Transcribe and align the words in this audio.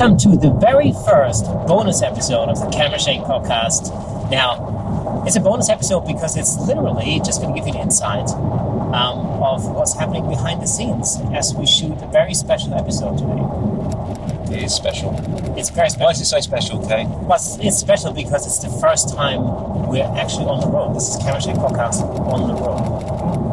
welcome 0.00 0.16
to 0.16 0.34
the 0.38 0.50
very 0.54 0.94
first 1.04 1.44
bonus 1.68 2.00
episode 2.00 2.48
of 2.48 2.58
the 2.58 2.66
Camera 2.70 2.98
Shake 2.98 3.20
podcast. 3.20 3.92
Now, 4.30 5.22
it's 5.26 5.36
a 5.36 5.40
bonus 5.40 5.68
episode 5.68 6.06
because 6.06 6.38
it's 6.38 6.56
literally 6.56 7.20
just 7.22 7.42
going 7.42 7.52
to 7.52 7.60
give 7.60 7.68
you 7.68 7.74
an 7.74 7.82
insight 7.82 8.30
um, 8.30 9.18
of 9.42 9.70
what's 9.70 9.92
happening 9.92 10.26
behind 10.26 10.62
the 10.62 10.66
scenes 10.66 11.18
as 11.34 11.54
we 11.54 11.66
shoot 11.66 11.92
a 12.00 12.06
very 12.06 12.32
special 12.32 12.72
episode 12.72 13.18
today. 13.18 14.56
It 14.56 14.62
is 14.64 14.74
special. 14.74 15.14
It's 15.58 15.68
very 15.68 15.90
special. 15.90 16.06
Why 16.06 16.12
is 16.12 16.20
it 16.22 16.24
so 16.24 16.40
special, 16.40 16.80
Kay? 16.88 17.04
Well, 17.04 17.38
it's 17.60 17.76
special 17.76 18.14
because 18.14 18.46
it's 18.46 18.60
the 18.60 18.70
first 18.80 19.14
time 19.14 19.86
we're 19.86 20.10
actually 20.16 20.46
on 20.46 20.60
the 20.60 20.68
road. 20.68 20.96
This 20.96 21.10
is 21.10 21.22
Camera 21.22 21.42
Shake 21.42 21.56
podcast 21.56 22.00
on 22.32 22.48
the 22.48 22.54
road. 22.54 23.49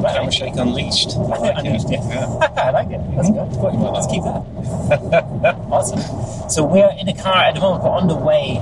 Camera 0.00 0.30
Shake 0.32 0.56
Unleashed. 0.56 1.10
I 1.16 1.20
like 1.20 1.56
Unleashed, 1.58 1.90
it. 1.90 2.00
yeah. 2.02 2.26
I 2.56 2.70
like 2.70 2.90
it. 2.90 3.00
That's 3.16 3.30
good. 3.30 3.74
Let's 3.92 4.06
keep 4.06 4.22
that. 4.24 5.54
awesome. 5.70 6.50
So 6.50 6.64
we're 6.64 6.90
in 6.98 7.08
a 7.08 7.14
car 7.14 7.36
at 7.44 7.54
the 7.54 7.60
moment. 7.60 7.84
We're 7.84 7.90
on 7.90 8.08
the 8.08 8.16
way 8.16 8.60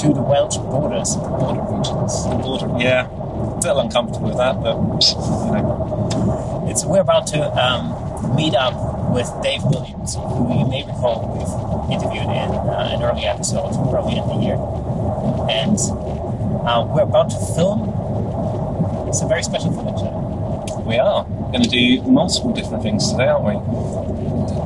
to 0.00 0.12
the 0.12 0.22
Welsh 0.22 0.56
borders, 0.58 1.16
border 1.16 1.62
regions. 1.62 2.24
Border- 2.26 2.78
Yeah, 2.82 3.08
a 3.08 3.60
little 3.60 3.80
uncomfortable 3.80 4.28
with 4.28 4.36
that, 4.38 4.60
but 4.62 4.76
you 4.76 5.52
know, 5.62 6.66
It's 6.70 6.84
we're 6.84 7.00
about 7.00 7.26
to 7.28 7.40
um, 7.56 8.34
meet 8.36 8.54
up 8.54 8.74
with 9.12 9.30
Dave 9.42 9.62
Williams, 9.64 10.14
who 10.16 10.58
you 10.58 10.66
may 10.68 10.84
recall 10.84 11.24
we've 11.32 11.92
interviewed 11.92 12.24
in 12.24 12.50
uh, 12.52 12.90
an 12.92 13.02
early 13.02 13.24
episode 13.24 13.72
early 13.94 14.16
in 14.18 14.26
the 14.28 14.36
year, 14.36 14.58
and 15.48 15.78
uh, 16.68 16.84
we're 16.86 17.02
about 17.08 17.30
to 17.30 17.38
film 17.56 17.88
some 19.14 19.28
very 19.28 19.42
special 19.42 19.72
footage. 19.72 20.02
We 20.88 20.98
are 20.98 21.24
going 21.24 21.62
to 21.62 21.68
do 21.68 22.02
multiple 22.02 22.52
different 22.52 22.82
things 22.82 23.10
today, 23.10 23.28
aren't 23.28 23.44
we? 23.44 23.54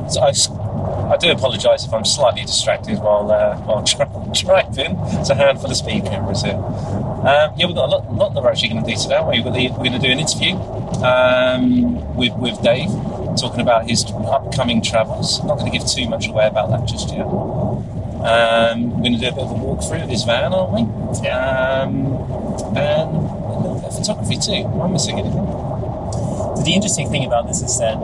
So 0.09 0.21
I, 0.21 1.13
I 1.13 1.17
do 1.17 1.31
apologise 1.31 1.85
if 1.85 1.93
I'm 1.93 2.05
slightly 2.05 2.41
distracted 2.43 2.99
while 2.99 3.29
uh, 3.31 3.57
while 3.59 3.83
dri- 3.91 4.07
driving. 4.33 4.95
It's 5.19 5.29
a 5.29 5.35
handful 5.35 5.69
of 5.69 5.77
speed 5.77 6.05
cameras 6.05 6.41
here. 6.41 6.55
Um, 6.55 7.53
yeah, 7.57 7.67
we've 7.67 7.75
got 7.75 7.89
a 7.89 7.91
lot, 7.97 8.13
lot 8.13 8.33
that 8.33 8.43
we're 8.43 8.49
actually 8.49 8.69
going 8.69 8.83
to 8.83 8.89
do 8.89 8.97
today. 8.97 9.15
aren't 9.15 9.29
we? 9.29 9.41
We're, 9.41 9.51
we're 9.71 9.89
going 9.89 9.93
to 9.93 9.99
do 9.99 10.11
an 10.11 10.19
interview 10.19 10.55
um, 11.03 12.15
with 12.15 12.33
with 12.37 12.61
Dave, 12.63 12.89
talking 13.39 13.61
about 13.61 13.89
his 13.89 14.05
upcoming 14.05 14.81
travels. 14.81 15.39
I'm 15.41 15.47
Not 15.47 15.59
going 15.59 15.71
to 15.71 15.77
give 15.77 15.87
too 15.87 16.07
much 16.09 16.27
away 16.27 16.47
about 16.47 16.69
that 16.71 16.85
just 16.87 17.09
yet. 17.09 17.27
Um, 18.23 18.91
we're 18.91 19.09
going 19.11 19.19
to 19.19 19.19
do 19.19 19.27
a 19.27 19.31
bit 19.35 19.43
of 19.43 19.51
a 19.51 19.55
walkthrough 19.55 20.03
of 20.03 20.09
his 20.09 20.23
van, 20.23 20.53
aren't 20.53 20.71
we? 20.71 20.81
Um, 21.27 22.07
and 22.77 23.09
a 23.11 23.59
little 23.59 23.75
bit 23.75 23.83
of 23.85 23.95
photography 23.97 24.37
too. 24.37 24.63
Am 24.67 24.81
I 24.81 24.87
missing 24.87 25.19
anything? 25.19 25.72
So 26.55 26.63
the 26.63 26.73
interesting 26.73 27.09
thing 27.09 27.25
about 27.25 27.47
this 27.47 27.61
is 27.61 27.77
that 27.79 27.97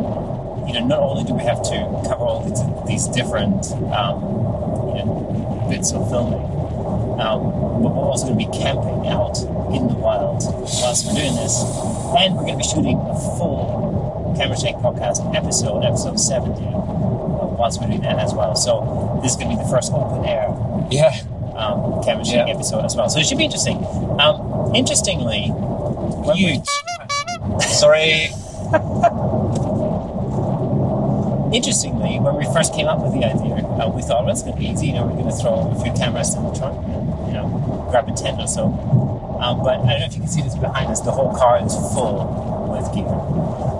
you 0.67 0.73
know 0.73 0.85
not 0.85 0.99
only 0.99 1.23
do 1.23 1.33
we 1.33 1.43
have 1.43 1.61
to 1.63 2.03
cover 2.07 2.23
all 2.25 2.43
these, 2.43 3.05
these 3.05 3.07
different 3.15 3.71
um, 3.93 4.21
you 4.95 5.05
know, 5.05 5.67
bits 5.69 5.91
of 5.93 6.09
filming, 6.09 6.41
um, 7.19 7.39
but 7.81 7.89
we're 7.93 8.09
also 8.09 8.27
going 8.27 8.39
to 8.39 8.45
be 8.45 8.57
camping 8.57 9.07
out 9.07 9.37
in 9.73 9.87
the 9.87 9.93
wild 9.95 10.41
whilst 10.81 11.05
we're 11.05 11.13
doing 11.13 11.35
this, 11.35 11.61
and 12.17 12.35
we're 12.35 12.45
going 12.45 12.57
to 12.57 12.63
be 12.63 12.69
shooting 12.69 12.97
a 12.97 13.15
full 13.37 14.33
Camera 14.37 14.57
Shake 14.57 14.75
podcast 14.77 15.19
episode, 15.35 15.83
episode 15.83 16.19
seventy, 16.19 16.63
whilst 16.65 17.79
we're 17.81 17.87
doing 17.87 18.01
that 18.01 18.17
as 18.19 18.33
well. 18.33 18.55
So 18.55 19.19
this 19.21 19.31
is 19.33 19.37
going 19.37 19.49
to 19.51 19.57
be 19.57 19.63
the 19.63 19.69
first 19.69 19.91
open 19.93 20.25
air 20.25 20.47
Yeah. 20.91 21.13
um, 21.55 22.01
Camera 22.03 22.25
Shake 22.25 22.47
Yeah. 22.47 22.53
episode 22.53 22.85
as 22.85 22.95
well. 22.95 23.09
So 23.09 23.19
it 23.19 23.25
should 23.25 23.37
be 23.37 23.45
interesting. 23.45 23.77
Um, 24.19 24.73
interestingly, 24.75 25.47
when 25.49 26.35
we- 26.37 26.63
Sorry. 27.61 28.28
Interestingly, 31.51 32.19
when 32.19 32.35
we 32.35 32.45
first 32.53 32.73
came 32.73 32.87
up 32.87 33.01
with 33.01 33.13
the 33.13 33.25
idea, 33.25 33.65
uh, 33.65 33.89
we 33.89 34.01
thought 34.01 34.23
well, 34.23 34.31
it's 34.31 34.43
going 34.43 34.53
to 34.53 34.59
be 34.59 34.67
easy. 34.67 34.87
You 34.87 34.93
know, 34.93 35.05
we're 35.07 35.17
going 35.17 35.33
to 35.33 35.37
throw 35.41 35.71
a 35.71 35.81
few 35.81 35.91
cameras 35.93 36.35
in 36.35 36.43
the 36.43 36.53
trunk 36.53 36.77
and 36.85 37.27
you 37.27 37.33
know 37.33 37.87
grab 37.89 38.07
a 38.07 38.13
tent 38.13 38.39
or 38.39 38.47
so. 38.47 38.69
Um, 39.41 39.63
but 39.63 39.79
I 39.81 39.97
don't 39.97 39.99
know 39.99 40.05
if 40.05 40.13
you 40.13 40.19
can 40.21 40.29
see 40.29 40.41
this 40.41 40.55
behind 40.55 40.91
us. 40.91 41.01
The 41.01 41.11
whole 41.11 41.33
car 41.33 41.63
is 41.65 41.73
full 41.73 42.69
with 42.69 42.85
gear. 42.93 43.09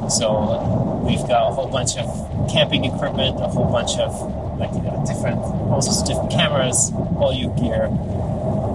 So 0.09 1.03
we've 1.05 1.21
got 1.27 1.51
a 1.51 1.53
whole 1.53 1.69
bunch 1.69 1.97
of 1.97 2.07
camping 2.49 2.85
equipment, 2.85 3.37
a 3.39 3.47
whole 3.47 3.69
bunch 3.69 3.97
of 3.99 4.17
like 4.57 4.73
you 4.73 4.81
know, 4.81 5.03
different, 5.05 5.37
all 5.69 5.81
sorts 5.81 6.01
of 6.01 6.07
different 6.07 6.31
cameras, 6.31 6.91
all 7.21 7.33
your 7.33 7.53
gear. 7.55 7.87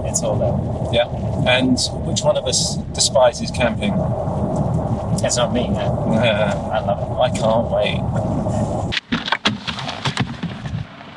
It's 0.07 0.23
all 0.23 0.39
there. 0.39 0.55
Yeah. 0.93 1.11
And 1.45 1.77
which 2.07 2.21
one 2.21 2.37
of 2.37 2.45
us 2.45 2.77
despises 2.95 3.51
camping? 3.51 3.91
That's 5.21 5.37
not 5.37 5.53
me, 5.53 5.67
man. 5.67 5.91
Uh, 5.91 6.71
I 6.73 6.79
love 6.85 7.01
it. 7.01 7.11
I 7.19 7.29
can't 7.37 7.69
wait. 7.71 7.99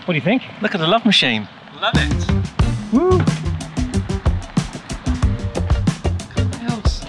What 0.08 0.14
do 0.14 0.16
you 0.20 0.24
think? 0.24 0.42
Look 0.62 0.74
at 0.74 0.80
the 0.80 0.86
love 0.86 1.04
machine. 1.04 1.46
Love 1.82 1.92
it. 1.96 2.94
Woo! 2.94 3.20
else? 6.66 7.04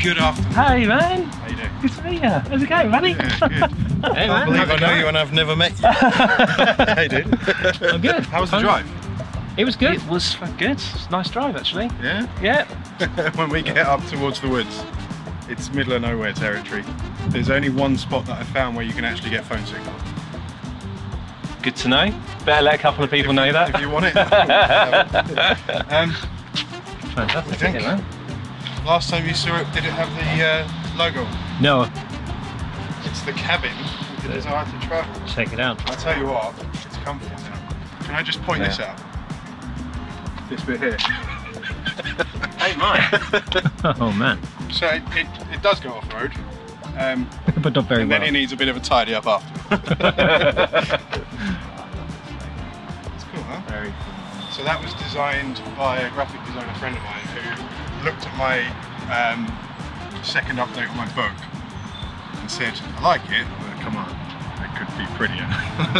Good 0.00 0.18
afternoon. 0.18 0.52
Hey 0.52 0.86
man. 0.86 1.24
How 1.24 1.48
you 1.48 1.56
doing? 1.56 1.70
Good 1.82 1.90
to 1.90 2.02
meet 2.04 2.22
you. 2.22 2.28
How's 2.28 2.62
it 2.62 2.68
going, 2.68 2.90
buddy? 2.92 3.10
Yeah, 3.10 3.38
good. 3.48 3.50
Hey, 4.14 4.28
I 4.28 4.46
man. 4.46 4.46
can't 4.46 4.68
believe 4.68 4.70
I 4.70 4.76
know 4.76 4.94
you 4.94 5.08
and 5.08 5.18
I've 5.18 5.32
never 5.32 5.56
met 5.56 5.72
you. 5.80 5.88
How 5.88 7.00
you 7.00 7.08
doing? 7.08 7.34
I'm 7.82 8.00
good. 8.00 8.26
How 8.26 8.40
was 8.40 8.52
the 8.52 8.60
drive? 8.60 8.88
It 9.56 9.64
was 9.64 9.74
good. 9.74 9.94
It 9.94 10.06
was 10.06 10.36
good. 10.56 10.70
It's 10.70 11.06
a 11.06 11.10
nice 11.10 11.30
drive, 11.30 11.56
actually. 11.56 11.90
Yeah? 12.00 12.28
Yeah. 12.40 13.30
when 13.34 13.48
we 13.50 13.60
get 13.60 13.78
up 13.78 14.06
towards 14.06 14.40
the 14.40 14.48
woods, 14.48 14.84
it's 15.48 15.72
middle 15.72 15.94
of 15.94 16.02
nowhere 16.02 16.32
territory. 16.32 16.84
There's 17.30 17.50
only 17.50 17.70
one 17.70 17.98
spot 17.98 18.24
that 18.26 18.38
I 18.38 18.44
found 18.44 18.76
where 18.76 18.84
you 18.84 18.92
can 18.92 19.04
actually 19.04 19.30
get 19.30 19.44
phone 19.44 19.66
signal. 19.66 19.94
Good 21.64 21.76
to 21.76 21.88
know. 21.88 22.20
Better 22.44 22.62
let 22.62 22.74
a 22.74 22.78
couple 22.78 23.04
of 23.04 23.10
people 23.10 23.32
know 23.32 23.50
that. 23.50 23.74
If 23.74 23.80
you 23.80 23.88
want 23.88 24.04
it. 24.04 24.14
um, 25.90 26.12
Fantastic. 27.14 27.72
Yeah, 27.80 27.96
man. 27.96 28.04
last 28.84 29.08
time 29.08 29.26
you 29.26 29.32
saw 29.32 29.58
it, 29.58 29.72
did 29.72 29.86
it 29.86 29.92
have 29.92 30.10
the 30.14 30.44
uh, 30.44 30.68
logo? 30.98 31.26
No. 31.62 31.90
It's 33.10 33.22
the 33.22 33.32
cabin 33.32 33.72
with 34.14 34.24
the 34.24 34.34
desire 34.34 34.66
to 34.66 34.86
travel. 34.86 35.26
Check 35.26 35.54
it 35.54 35.58
out. 35.58 35.80
I 35.90 35.94
tell 35.94 36.18
you 36.18 36.26
what, 36.26 36.54
it's 36.84 36.98
comfortable 36.98 37.40
now. 37.40 37.68
Can 38.02 38.14
I 38.14 38.22
just 38.22 38.42
point 38.42 38.62
this 38.62 38.78
out? 38.78 39.00
This 40.50 40.62
bit 40.62 40.80
here. 40.80 40.98
Hey, 42.58 42.76
Mike. 42.76 43.10
Oh 44.00 44.12
man. 44.12 44.38
So 44.70 44.86
it, 44.88 45.02
it, 45.12 45.26
it 45.50 45.62
does 45.62 45.80
go 45.80 45.92
off 45.94 46.12
road. 46.12 46.32
Um, 46.96 47.28
but 47.62 47.74
not 47.74 47.86
very 47.86 48.02
and 48.02 48.10
well. 48.10 48.20
then 48.20 48.28
it 48.28 48.32
needs 48.32 48.52
a 48.52 48.56
bit 48.56 48.68
of 48.68 48.76
a 48.76 48.80
tidy 48.80 49.14
up 49.14 49.26
after. 49.26 49.48
it's 53.14 53.24
cool, 53.24 53.42
huh? 53.42 53.62
Very 53.68 53.88
cool. 53.88 54.50
So 54.52 54.62
that 54.62 54.80
was 54.82 54.94
designed 54.94 55.60
by 55.76 55.98
a 55.98 56.10
graphic 56.10 56.44
designer 56.46 56.72
friend 56.74 56.96
of 56.96 57.02
mine 57.02 57.26
who 57.34 58.04
looked 58.04 58.26
at 58.26 58.36
my 58.38 58.62
um, 59.10 59.50
second 60.22 60.58
update 60.58 60.88
on 60.90 60.96
my 60.96 61.08
book 61.14 61.34
and 62.40 62.50
said, 62.50 62.78
I 62.98 63.02
like 63.02 63.22
it, 63.30 63.46
but 63.58 63.80
come 63.80 63.96
on, 63.96 64.08
it 64.62 64.70
could 64.78 64.86
be 64.96 65.06
prettier. 65.16 65.48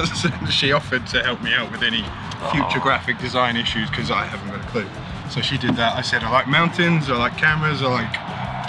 so 0.14 0.30
she 0.50 0.72
offered 0.72 1.06
to 1.08 1.22
help 1.22 1.42
me 1.42 1.52
out 1.52 1.72
with 1.72 1.82
any 1.82 2.04
future 2.52 2.80
graphic 2.80 3.18
design 3.18 3.56
issues 3.56 3.90
because 3.90 4.10
I 4.10 4.24
haven't 4.24 4.50
got 4.50 4.64
a 4.64 4.68
clue. 4.68 4.86
So 5.30 5.40
she 5.40 5.58
did 5.58 5.74
that. 5.76 5.96
I 5.96 6.02
said, 6.02 6.22
I 6.22 6.30
like 6.30 6.46
mountains, 6.46 7.10
I 7.10 7.16
like 7.16 7.36
cameras, 7.36 7.82
I 7.82 7.86
like 7.86 8.14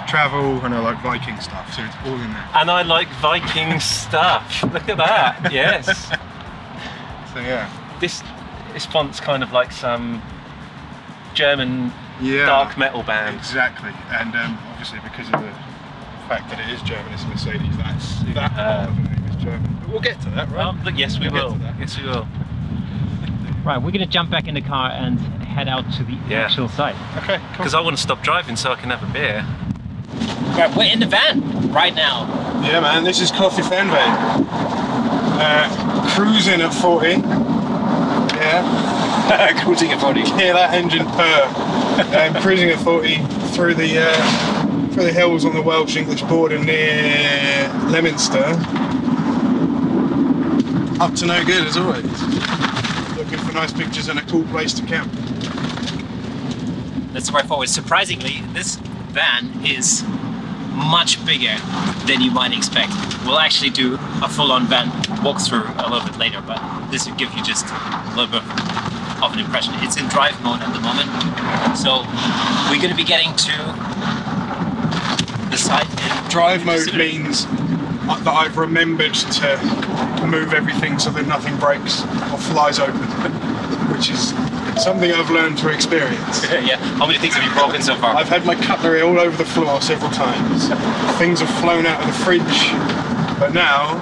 travel, 0.06 0.64
and 0.64 0.74
I 0.74 0.80
like 0.80 1.00
Viking 1.02 1.38
stuff. 1.40 1.72
So 1.74 1.82
it's 1.84 1.94
all 2.04 2.14
in 2.14 2.32
there. 2.32 2.48
and 2.54 2.70
I 2.70 2.82
like 2.82 3.08
Viking 3.20 3.80
stuff. 3.80 4.62
Look 4.62 4.88
at 4.88 4.96
that. 4.98 5.50
Yes. 5.52 6.10
So 7.34 7.42
yeah. 7.42 7.68
This 8.00 8.22
this 8.72 8.86
font's 8.86 9.20
kind 9.20 9.42
of 9.42 9.52
like 9.52 9.70
some 9.70 10.22
German 11.34 11.92
Yeah. 12.20 12.46
dark 12.46 12.78
metal 12.78 13.02
band. 13.02 13.36
Exactly, 13.36 13.90
and 14.10 14.34
um, 14.34 14.58
obviously 14.70 15.00
because 15.00 15.26
of 15.26 15.40
the 15.42 15.52
fact 16.28 16.48
that 16.48 16.58
it 16.60 16.72
is 16.72 16.80
German, 16.82 17.12
it's 17.12 17.24
Mercedes. 17.26 17.76
That's 17.76 18.22
that 18.34 18.52
Uh, 18.52 18.86
part 18.86 18.88
of 18.88 18.96
the 18.96 19.02
name 19.02 19.24
is 19.28 19.36
German. 19.44 19.76
But 19.80 19.88
we'll 19.90 20.00
get 20.00 20.18
to 20.22 20.30
that, 20.30 20.48
right? 20.50 20.64
Um, 20.64 20.80
yes, 20.96 21.18
we 21.20 21.28
We'll 21.28 21.50
will. 21.50 21.50
get 21.56 21.58
to 21.58 21.64
that. 21.64 21.78
Yes, 21.78 21.98
we 22.00 22.04
will. 22.06 22.26
Right, 23.64 23.76
we're 23.82 23.90
gonna 23.90 24.06
jump 24.06 24.30
back 24.30 24.48
in 24.48 24.54
the 24.54 24.62
car 24.62 24.90
and 24.90 25.20
head 25.44 25.68
out 25.68 25.92
to 25.94 26.04
the 26.04 26.16
Yeah. 26.28 26.44
actual 26.44 26.68
site. 26.70 26.96
okay, 27.18 27.36
cool. 27.36 27.46
Because 27.58 27.74
I 27.74 27.80
want 27.80 27.96
to 27.96 28.02
stop 28.02 28.22
driving 28.22 28.56
so 28.56 28.72
I 28.72 28.76
can 28.76 28.88
have 28.88 29.02
a 29.02 29.12
beer. 29.12 29.44
We're 30.56 30.90
in 30.90 31.00
the 31.00 31.06
van 31.06 31.70
right 31.70 31.94
now. 31.94 32.26
Yeah, 32.62 32.80
man, 32.80 33.04
this 33.04 33.20
is 33.20 33.30
Coffee 33.30 33.60
Fernweh. 33.60 33.92
Uh, 35.38 36.14
cruising 36.16 36.62
at 36.62 36.72
40. 36.72 37.08
Yeah, 38.38 39.60
Cruising 39.62 39.90
at 39.92 40.00
40. 40.00 40.22
hear 40.22 40.54
that 40.54 40.72
engine 40.72 41.04
purr. 41.04 41.44
Um, 42.16 42.34
cruising 42.42 42.70
at 42.70 42.78
40 42.78 43.18
through 43.54 43.74
the 43.74 43.98
uh, 43.98 44.88
through 44.92 45.04
the 45.04 45.12
hills 45.12 45.44
on 45.44 45.52
the 45.54 45.60
Welsh 45.60 45.94
English 45.94 46.22
border 46.22 46.58
near 46.58 47.70
Leominster. 47.88 48.44
Up 51.02 51.14
to 51.16 51.26
no 51.26 51.44
good 51.44 51.66
as 51.66 51.76
always. 51.76 52.22
Looking 53.14 53.38
for 53.40 53.52
nice 53.52 53.74
pictures 53.74 54.08
and 54.08 54.18
a 54.18 54.22
cool 54.22 54.44
place 54.44 54.72
to 54.72 54.82
camp. 54.86 55.12
That's 57.12 57.28
the 57.28 57.34
way 57.34 57.42
forward. 57.42 57.68
Surprisingly, 57.68 58.40
this 58.54 58.76
van 59.10 59.52
is 59.62 60.02
much 60.76 61.24
bigger 61.24 61.56
than 62.06 62.20
you 62.20 62.30
might 62.30 62.52
expect. 62.56 62.92
We'll 63.24 63.38
actually 63.38 63.70
do 63.70 63.94
a 64.22 64.28
full-on 64.28 64.66
van 64.66 64.88
walkthrough 65.24 65.66
a 65.84 65.90
little 65.90 66.06
bit 66.06 66.18
later, 66.18 66.42
but 66.46 66.60
this 66.90 67.08
will 67.08 67.16
give 67.16 67.32
you 67.34 67.42
just 67.42 67.66
a 67.66 68.14
little 68.14 68.30
bit 68.30 68.42
of 69.22 69.32
an 69.32 69.38
impression. 69.38 69.74
It's 69.78 69.96
in 69.96 70.06
drive 70.08 70.40
mode 70.44 70.60
at 70.60 70.72
the 70.72 70.80
moment, 70.80 71.08
so 71.76 72.04
we're 72.70 72.80
going 72.80 72.90
to 72.90 72.96
be 72.96 73.04
getting 73.04 73.34
to 73.34 73.56
the 75.50 75.56
site. 75.56 75.88
Drive 76.30 76.64
mode 76.66 76.94
means 76.94 77.46
that 77.46 78.28
I've 78.28 78.56
remembered 78.56 79.14
to 79.14 80.26
move 80.26 80.52
everything 80.52 80.98
so 80.98 81.10
that 81.10 81.26
nothing 81.26 81.56
breaks 81.58 82.02
or 82.30 82.38
flies 82.38 82.78
open, 82.78 83.00
which 83.90 84.10
is 84.10 84.32
something 84.78 85.10
I've 85.10 85.30
learned 85.30 85.58
through 85.58 85.72
experience. 85.72 86.44
yeah. 86.50 86.76
How 86.98 87.06
many 87.06 87.18
things 87.18 87.34
have 87.34 87.44
you 87.44 87.52
broken 87.52 87.82
so 87.82 87.96
far? 87.96 88.14
I've 88.16 88.28
had 88.28 88.44
my 88.44 88.54
cutlery 88.54 89.00
all 89.02 89.18
over 89.18 89.36
the 89.36 89.48
floor 89.48 89.80
several 89.80 90.10
times. 90.10 90.68
Things 91.18 91.40
have 91.40 91.50
flown 91.60 91.86
out 91.86 92.00
of 92.00 92.06
the 92.06 92.24
fridge, 92.24 92.70
but 93.38 93.52
now 93.52 93.98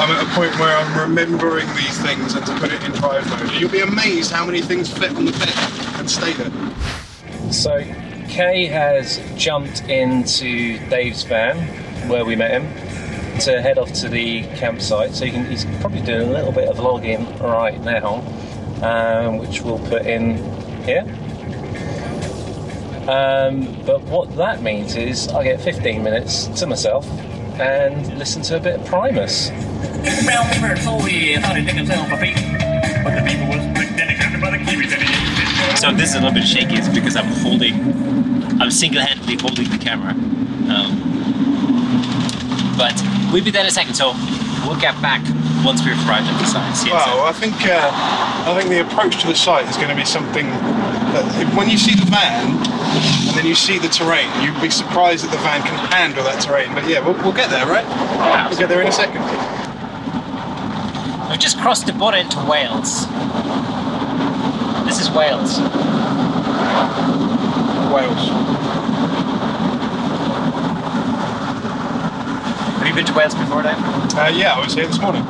I'm 0.00 0.10
at 0.10 0.22
a 0.22 0.34
point 0.34 0.58
where 0.58 0.76
I'm 0.76 1.08
remembering 1.08 1.66
these 1.74 1.98
things 2.00 2.34
and 2.34 2.44
to 2.46 2.54
put 2.58 2.72
it 2.72 2.82
in 2.82 2.92
drive 2.92 3.28
mode. 3.28 3.60
You'll 3.60 3.70
be 3.70 3.80
amazed 3.80 4.32
how 4.32 4.44
many 4.44 4.62
things 4.62 4.90
fit 4.90 5.14
on 5.14 5.24
the 5.24 5.32
bed 5.32 5.54
and 5.98 6.10
stay 6.10 6.32
there. 6.32 7.52
So, 7.52 7.82
Kay 8.28 8.66
has 8.66 9.20
jumped 9.36 9.82
into 9.88 10.78
Dave's 10.88 11.22
van 11.24 11.58
where 12.08 12.24
we 12.24 12.34
met 12.34 12.62
him 12.62 12.92
to 13.40 13.60
head 13.60 13.78
off 13.78 13.92
to 13.92 14.08
the 14.08 14.42
campsite. 14.56 15.14
So 15.14 15.24
you 15.24 15.32
can, 15.32 15.46
he's 15.46 15.64
probably 15.80 16.00
doing 16.00 16.28
a 16.28 16.32
little 16.32 16.52
bit 16.52 16.68
of 16.68 16.76
vlogging 16.76 17.40
right 17.40 17.80
now, 17.80 18.22
um, 18.82 19.38
which 19.38 19.62
we'll 19.62 19.78
put 19.88 20.06
in 20.06 20.36
here. 20.84 21.02
Um, 23.08 23.82
but 23.84 24.02
what 24.02 24.34
that 24.36 24.62
means 24.62 24.94
is 24.96 25.28
I 25.28 25.42
get 25.42 25.60
15 25.60 26.02
minutes 26.02 26.46
to 26.60 26.66
myself 26.66 27.06
and 27.58 28.18
listen 28.18 28.42
to 28.42 28.56
a 28.56 28.60
bit 28.60 28.80
of 28.80 28.86
Primus. 28.86 29.50
Brown 30.24 30.46
paper 30.50 30.74
Chloe 30.80 31.36
thought 31.36 31.56
he'd 31.56 31.66
make 31.66 31.74
himself 31.74 32.10
a 32.12 32.16
peek. 32.16 32.36
But 33.02 33.16
the 33.18 33.24
people 33.26 33.48
was 33.48 33.66
dedicated 33.96 34.40
by 34.40 34.56
the 34.56 34.64
Kiwi 34.64 34.86
that 34.86 35.78
So 35.78 35.92
this 35.92 36.10
is 36.10 36.14
a 36.14 36.18
little 36.20 36.32
bit 36.32 36.46
shaky. 36.46 36.76
It's 36.76 36.88
because 36.88 37.16
I'm 37.16 37.26
holding, 37.26 37.74
I'm 38.60 38.70
single-handedly 38.70 39.38
holding 39.38 39.68
the 39.68 39.78
camera. 39.78 40.12
Um, 40.70 41.02
but 42.78 42.94
we'll 43.32 43.44
be 43.44 43.50
there 43.50 43.62
in 43.62 43.68
a 43.68 43.72
second. 43.72 43.94
So 43.94 44.12
we'll 44.64 44.80
get 44.80 45.00
back 45.02 45.22
once 45.64 45.84
we've 45.84 45.96
arrived 46.08 46.26
at 46.28 46.38
the 46.40 46.46
site. 46.46 46.90
Well, 46.92 47.24
I 47.26 47.32
think 47.32 47.54
uh, 47.66 47.90
I 48.46 48.54
think 48.58 48.68
the 48.70 48.80
approach 48.80 49.20
to 49.22 49.26
the 49.28 49.34
site 49.34 49.68
is 49.68 49.76
going 49.76 49.88
to 49.88 49.94
be 49.96 50.04
something 50.04 50.46
that 51.14 51.24
if- 51.40 51.54
when 51.56 51.68
you 51.70 51.78
see 51.78 51.94
the 51.94 52.06
van 52.06 52.56
and 52.58 53.36
then 53.36 53.46
you 53.46 53.54
see 53.54 53.78
the 53.78 53.88
terrain, 53.88 54.28
you'd 54.42 54.60
be 54.60 54.70
surprised 54.70 55.24
that 55.24 55.30
the 55.30 55.38
van 55.38 55.62
can 55.62 55.74
handle 55.90 56.24
that 56.24 56.40
terrain. 56.42 56.74
But 56.74 56.88
yeah, 56.88 57.00
we'll, 57.04 57.14
we'll 57.22 57.32
get 57.32 57.50
there, 57.50 57.66
right? 57.66 57.86
We'll 58.50 58.58
get 58.58 58.68
there 58.68 58.80
in 58.82 58.88
a 58.88 58.92
second. 58.92 59.22
We've 61.30 61.38
just 61.40 61.58
crossed 61.58 61.86
the 61.86 61.92
border 61.92 62.18
into 62.18 62.38
Wales. 62.44 63.06
This 64.84 65.00
is 65.00 65.10
Wales. 65.10 65.58
Wales. 67.92 68.28
Have 72.78 72.86
you 72.88 72.94
been 72.94 73.06
to 73.06 73.14
Wales 73.14 73.34
before, 73.34 73.62
Dave? 73.62 73.76
Uh, 74.14 74.30
yeah, 74.34 74.54
I 74.54 74.60
was 74.60 74.74
here 74.74 74.86
this 74.86 75.00
morning. 75.00 75.22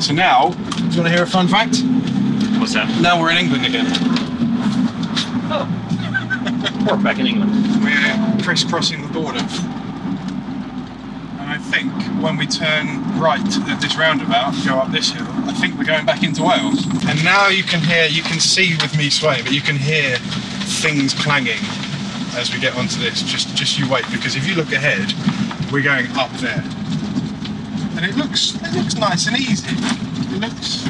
So 0.00 0.12
now, 0.14 0.48
do 0.50 0.56
you 0.56 1.02
want 1.02 1.08
to 1.08 1.10
hear 1.10 1.22
a 1.22 1.26
fun 1.26 1.46
fact? 1.48 1.82
What's 2.58 2.72
that? 2.74 2.88
Now 3.02 3.20
we're 3.20 3.30
in 3.32 3.36
England 3.36 3.66
again. 3.66 3.86
Oh. 5.50 5.68
We're 6.86 7.02
back 7.02 7.18
in 7.18 7.26
England. 7.26 7.52
We're 7.82 8.42
crisscrossing 8.42 9.00
the 9.02 9.08
border. 9.08 9.40
And 11.40 11.50
I 11.50 11.58
think 11.58 11.92
when 12.22 12.36
we 12.36 12.46
turn 12.46 13.18
right 13.18 13.40
at 13.40 13.80
this 13.80 13.96
roundabout, 13.96 14.54
go 14.66 14.78
up 14.78 14.90
this 14.92 15.10
hill, 15.10 15.26
I 15.28 15.52
think 15.54 15.76
we're 15.76 15.84
going 15.84 16.06
back 16.06 16.22
into 16.22 16.42
Wales. 16.42 16.84
And 17.06 17.22
now 17.24 17.48
you 17.48 17.62
can 17.62 17.80
hear, 17.80 18.06
you 18.06 18.22
can 18.22 18.40
see 18.40 18.76
with 18.80 18.96
me 18.96 19.10
swaying, 19.10 19.44
but 19.44 19.52
you 19.52 19.62
can 19.62 19.76
hear 19.76 20.16
things 20.80 21.14
clanging 21.14 21.60
as 22.36 22.52
we 22.52 22.60
get 22.60 22.76
onto 22.76 23.00
this. 23.00 23.22
Just, 23.22 23.54
just 23.56 23.78
you 23.78 23.88
wait, 23.88 24.04
because 24.12 24.36
if 24.36 24.46
you 24.46 24.54
look 24.54 24.72
ahead, 24.72 25.12
we're 25.72 25.82
going 25.82 26.06
up 26.16 26.30
there. 26.32 26.62
And 27.96 28.04
it 28.04 28.16
looks, 28.16 28.54
it 28.56 28.72
looks 28.72 28.94
nice 28.96 29.26
and 29.26 29.36
easy. 29.36 29.68
It 29.70 30.40
looks 30.40 30.84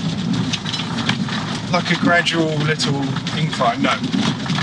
like 1.73 1.91
a 1.91 2.01
gradual 2.01 2.55
little 2.65 3.03
incline. 3.39 3.83
No, 3.83 3.97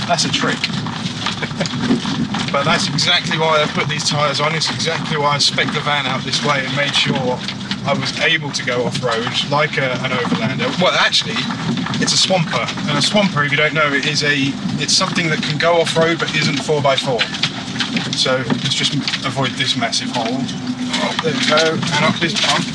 that's 0.07 0.25
a 0.25 0.31
trick. 0.31 0.57
But 2.51 2.65
that's 2.65 2.89
exactly 2.89 3.37
why 3.37 3.63
I 3.63 3.65
put 3.67 3.87
these 3.87 4.07
tyres 4.07 4.41
on. 4.41 4.53
It's 4.55 4.69
exactly 4.69 5.15
why 5.15 5.35
I 5.35 5.37
spec 5.37 5.67
the 5.67 5.79
van 5.79 6.05
out 6.05 6.21
this 6.25 6.43
way 6.43 6.65
and 6.65 6.75
made 6.75 6.93
sure 6.93 7.39
I 7.87 7.93
was 7.97 8.11
able 8.19 8.51
to 8.51 8.65
go 8.65 8.83
off 8.83 9.01
road 9.01 9.31
like 9.49 9.77
a, 9.77 9.91
an 10.03 10.11
overlander. 10.11 10.67
Well, 10.81 10.91
actually, 10.91 11.39
it's 12.03 12.11
a 12.11 12.17
swamper, 12.17 12.67
and 12.89 12.97
a 12.97 13.01
swamper, 13.01 13.45
if 13.45 13.51
you 13.51 13.57
don't 13.57 13.73
know, 13.73 13.87
it 13.93 14.05
is 14.05 14.23
a 14.23 14.51
it's 14.83 14.91
something 14.91 15.29
that 15.29 15.41
can 15.41 15.57
go 15.57 15.79
off 15.79 15.95
road 15.95 16.19
but 16.19 16.35
isn't 16.35 16.57
four 16.57 16.85
x 16.85 17.01
four. 17.03 17.21
So 18.19 18.43
let's 18.59 18.75
just 18.75 18.95
avoid 19.25 19.51
this 19.51 19.77
massive 19.77 20.09
hole. 20.09 20.43
Oh, 21.03 21.15
there 21.23 21.33
we 21.33 21.45
go, 21.47 21.73
and 21.73 22.05
up 22.05 22.15
this 22.19 22.33
bump. 22.33 22.65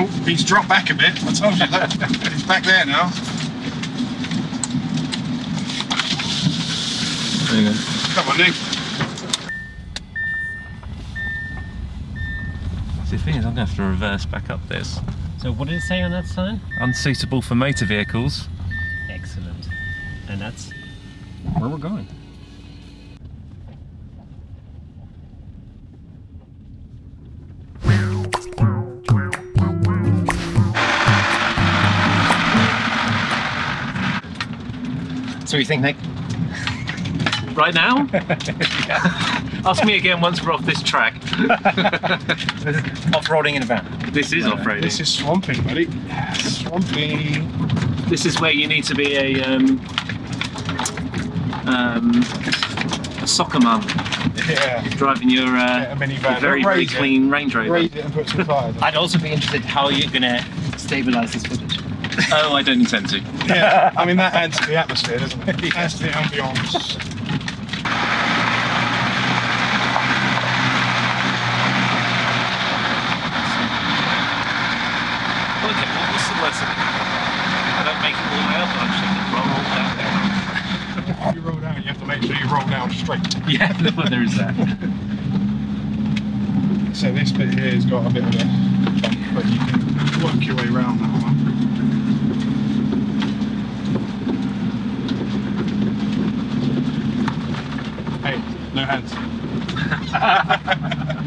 Oh, 0.00 0.06
he's 0.24 0.44
dropped 0.44 0.68
back 0.68 0.90
a 0.90 0.94
bit. 0.94 1.12
I 1.24 1.32
told 1.32 1.54
you 1.54 1.66
that. 1.68 1.92
he's 2.32 2.42
back 2.44 2.64
there 2.64 2.84
now. 2.84 3.10
There 7.48 7.62
you 7.62 7.68
go. 7.70 7.74
Come 8.14 8.28
on, 8.28 8.38
Nick. 8.38 8.54
The 13.10 13.16
thing 13.16 13.36
is, 13.36 13.46
I'm 13.46 13.54
going 13.54 13.56
to 13.56 13.64
have 13.64 13.76
to 13.76 13.82
reverse 13.82 14.26
back 14.26 14.50
up 14.50 14.60
this. 14.68 15.00
So 15.40 15.52
what 15.52 15.68
did 15.68 15.78
it 15.78 15.82
say 15.82 16.02
on 16.02 16.10
that 16.10 16.26
sign? 16.26 16.60
Unsuitable 16.80 17.40
for 17.40 17.54
motor 17.54 17.86
vehicles. 17.86 18.48
Excellent. 19.08 19.68
And 20.28 20.40
that's 20.40 20.70
where 21.58 21.70
we're 21.70 21.78
going. 21.78 22.06
So 35.48 35.56
what 35.56 35.60
do 35.60 35.60
you 35.60 35.64
think, 35.64 35.80
Nick? 35.80 35.96
Right 37.56 37.72
now? 37.72 38.06
Ask 39.66 39.82
me 39.82 39.96
again 39.96 40.20
once 40.20 40.44
we're 40.44 40.52
off 40.52 40.62
this 40.66 40.82
track. 40.82 41.14
Off-roading 43.14 43.54
in 43.54 43.62
a 43.62 43.64
van. 43.64 43.86
This 44.12 44.34
is 44.34 44.44
off-roading. 44.46 44.82
This 44.82 45.00
is 45.00 45.08
swamping, 45.10 45.62
buddy. 45.62 45.86
Swamping. 46.34 47.48
This 48.10 48.26
is 48.26 48.38
where 48.38 48.52
you 48.52 48.66
need 48.68 48.84
to 48.84 48.94
be 48.94 49.16
a 49.16 49.42
um, 49.42 49.80
um, 51.66 52.22
a 53.22 53.26
soccer 53.26 53.58
mum 53.58 53.86
Yeah. 54.50 54.86
driving 54.90 55.30
your, 55.30 55.46
uh, 55.48 55.50
Yeah, 55.80 55.92
a 55.92 55.96
minivan. 55.96 56.30
your 56.30 56.40
very 56.40 56.62
very 56.62 56.84
clean 56.84 57.30
Range 57.30 57.54
Rover. 57.54 57.76
And 57.76 58.12
put 58.12 58.28
some 58.28 58.44
tyres. 58.44 58.76
I'd 58.82 58.96
also 58.96 59.18
be 59.18 59.30
interested 59.30 59.64
how 59.64 59.88
you're 59.88 60.10
gonna 60.10 60.44
stabilize 60.76 61.32
this 61.32 61.46
footage. 61.46 61.57
Oh, 62.32 62.54
I 62.54 62.62
don't 62.62 62.80
intend 62.80 63.08
to. 63.10 63.20
yeah, 63.46 63.92
I 63.96 64.04
mean 64.04 64.16
that 64.16 64.34
adds 64.34 64.58
to 64.58 64.66
the 64.66 64.76
atmosphere, 64.76 65.18
doesn't 65.18 65.48
it? 65.48 65.76
Adds 65.76 65.94
to 65.98 66.02
the 66.04 66.08
ambience. 66.10 66.74
Look 75.62 75.76
at 75.76 75.88
what 75.94 76.08
was 76.12 76.24
the 76.28 76.36
lesson? 76.42 76.68
I 77.78 78.02
make 78.02 78.16
all 78.18 78.34
the 78.34 78.46
way 78.48 78.58
up, 78.62 78.68
I 78.68 78.84
just 78.88 79.02
have 79.06 79.30
down 79.78 79.90
there. 79.98 81.28
If 81.28 81.34
you 81.36 81.40
roll 81.42 81.60
down, 81.60 81.76
you 81.76 81.88
have 81.88 81.98
to 81.98 82.06
make 82.06 82.22
sure 82.22 82.34
you 82.34 82.46
roll 82.52 82.66
down 82.66 82.90
straight. 82.90 83.20
Yeah, 83.48 83.72
there 84.10 84.22
is 84.22 84.36
that. 84.36 84.54
So 86.94 87.12
this 87.12 87.32
bit 87.32 87.54
here 87.54 87.70
has 87.70 87.84
got 87.84 88.06
a 88.06 88.10
bit 88.12 88.24
of 88.24 88.34
a 88.34 88.44
bump, 89.00 89.18
but 89.34 89.46
you 89.46 89.58
can 89.58 90.22
work 90.22 90.44
your 90.44 90.56
way 90.56 90.68
around 90.68 90.98
that 90.98 91.22
one. 91.22 91.38
Hey, 98.22 98.42
no 98.74 98.77
hands. 98.88 99.12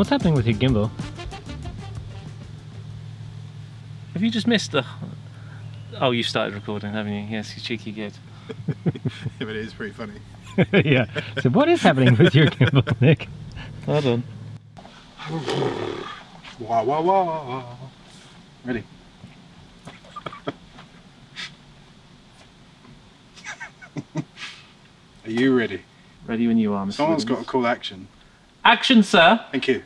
What's 0.00 0.08
happening 0.08 0.32
with 0.32 0.46
your 0.46 0.56
gimbal? 0.56 0.90
Have 4.14 4.22
you 4.22 4.30
just 4.30 4.46
missed 4.46 4.72
the? 4.72 4.82
Oh, 6.00 6.12
you 6.12 6.22
started 6.22 6.54
recording, 6.54 6.94
haven't 6.94 7.12
you? 7.12 7.26
Yes, 7.28 7.54
you 7.54 7.60
cheeky 7.60 7.92
git. 7.92 8.18
But 9.38 9.48
it 9.48 9.56
is 9.56 9.74
pretty 9.74 9.92
funny. 9.92 10.14
yeah. 10.90 11.04
So 11.42 11.50
what 11.50 11.68
is 11.68 11.82
happening 11.82 12.16
with 12.16 12.34
your 12.34 12.46
gimbal, 12.46 12.98
Nick? 13.02 13.28
Hold 13.84 14.06
on. 14.06 14.24
Wow, 16.58 16.84
wow, 16.84 17.02
wow. 17.02 17.76
Ready? 18.64 18.84
Are 25.26 25.30
you 25.30 25.54
ready? 25.54 25.82
Ready 26.26 26.46
when 26.46 26.56
you 26.56 26.72
are, 26.72 26.86
Mr. 26.86 26.92
Someone's 26.94 27.24
got 27.24 27.32
Williams. 27.32 27.46
to 27.46 27.52
call 27.52 27.66
action. 27.66 28.08
Action, 28.64 29.02
sir. 29.02 29.44
Thank 29.52 29.68
you. 29.68 29.82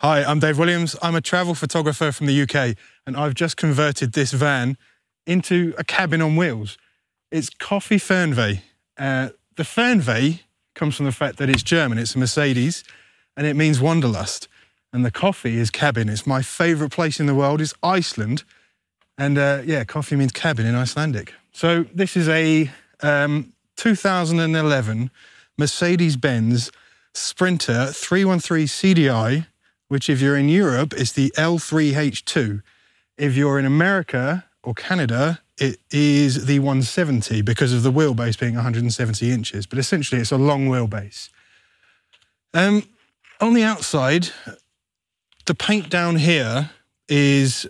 Hi, 0.00 0.24
I'm 0.24 0.40
Dave 0.40 0.58
Williams. 0.58 0.96
I'm 1.02 1.14
a 1.14 1.20
travel 1.20 1.54
photographer 1.54 2.10
from 2.10 2.26
the 2.26 2.42
UK, 2.42 2.76
and 3.06 3.16
I've 3.16 3.34
just 3.34 3.56
converted 3.56 4.12
this 4.12 4.32
van 4.32 4.76
into 5.24 5.72
a 5.78 5.84
cabin 5.84 6.20
on 6.20 6.34
wheels. 6.34 6.76
It's 7.30 7.48
Coffee 7.48 7.96
Fernweh. 7.96 8.60
Uh, 8.98 9.28
the 9.56 9.62
Fernweh 9.62 10.40
comes 10.74 10.96
from 10.96 11.06
the 11.06 11.12
fact 11.12 11.38
that 11.38 11.48
it's 11.48 11.62
German, 11.62 11.98
it's 11.98 12.16
a 12.16 12.18
Mercedes, 12.18 12.82
and 13.36 13.46
it 13.46 13.54
means 13.54 13.80
wanderlust. 13.80 14.48
And 14.92 15.04
the 15.04 15.12
coffee 15.12 15.58
is 15.58 15.70
cabin. 15.70 16.08
It's 16.08 16.26
my 16.26 16.42
favourite 16.42 16.92
place 16.92 17.20
in 17.20 17.26
the 17.26 17.34
world. 17.34 17.60
It's 17.60 17.74
Iceland. 17.82 18.42
And 19.16 19.38
uh, 19.38 19.62
yeah, 19.64 19.84
coffee 19.84 20.16
means 20.16 20.32
cabin 20.32 20.66
in 20.66 20.74
Icelandic. 20.74 21.32
So 21.52 21.84
this 21.94 22.16
is 22.16 22.28
a 22.28 22.70
um, 23.00 23.52
2011 23.76 25.10
Mercedes 25.56 26.16
Benz 26.16 26.70
Sprinter 27.14 27.86
313 27.86 28.66
CDI, 28.66 29.46
which, 29.94 30.10
if 30.10 30.20
you're 30.20 30.36
in 30.36 30.48
Europe, 30.48 30.92
is 30.92 31.12
the 31.12 31.30
L3H2. 31.36 32.62
If 33.16 33.36
you're 33.36 33.60
in 33.60 33.64
America 33.64 34.44
or 34.64 34.74
Canada, 34.74 35.40
it 35.56 35.78
is 35.92 36.46
the 36.46 36.58
170 36.58 37.42
because 37.42 37.72
of 37.72 37.84
the 37.84 37.92
wheelbase 37.92 38.36
being 38.36 38.56
170 38.56 39.30
inches. 39.30 39.66
But 39.66 39.78
essentially, 39.78 40.20
it's 40.20 40.32
a 40.32 40.36
long 40.36 40.66
wheelbase. 40.66 41.28
Um, 42.52 42.82
on 43.40 43.54
the 43.54 43.62
outside, 43.62 44.30
the 45.46 45.54
paint 45.54 45.90
down 45.90 46.16
here 46.16 46.70
is 47.08 47.64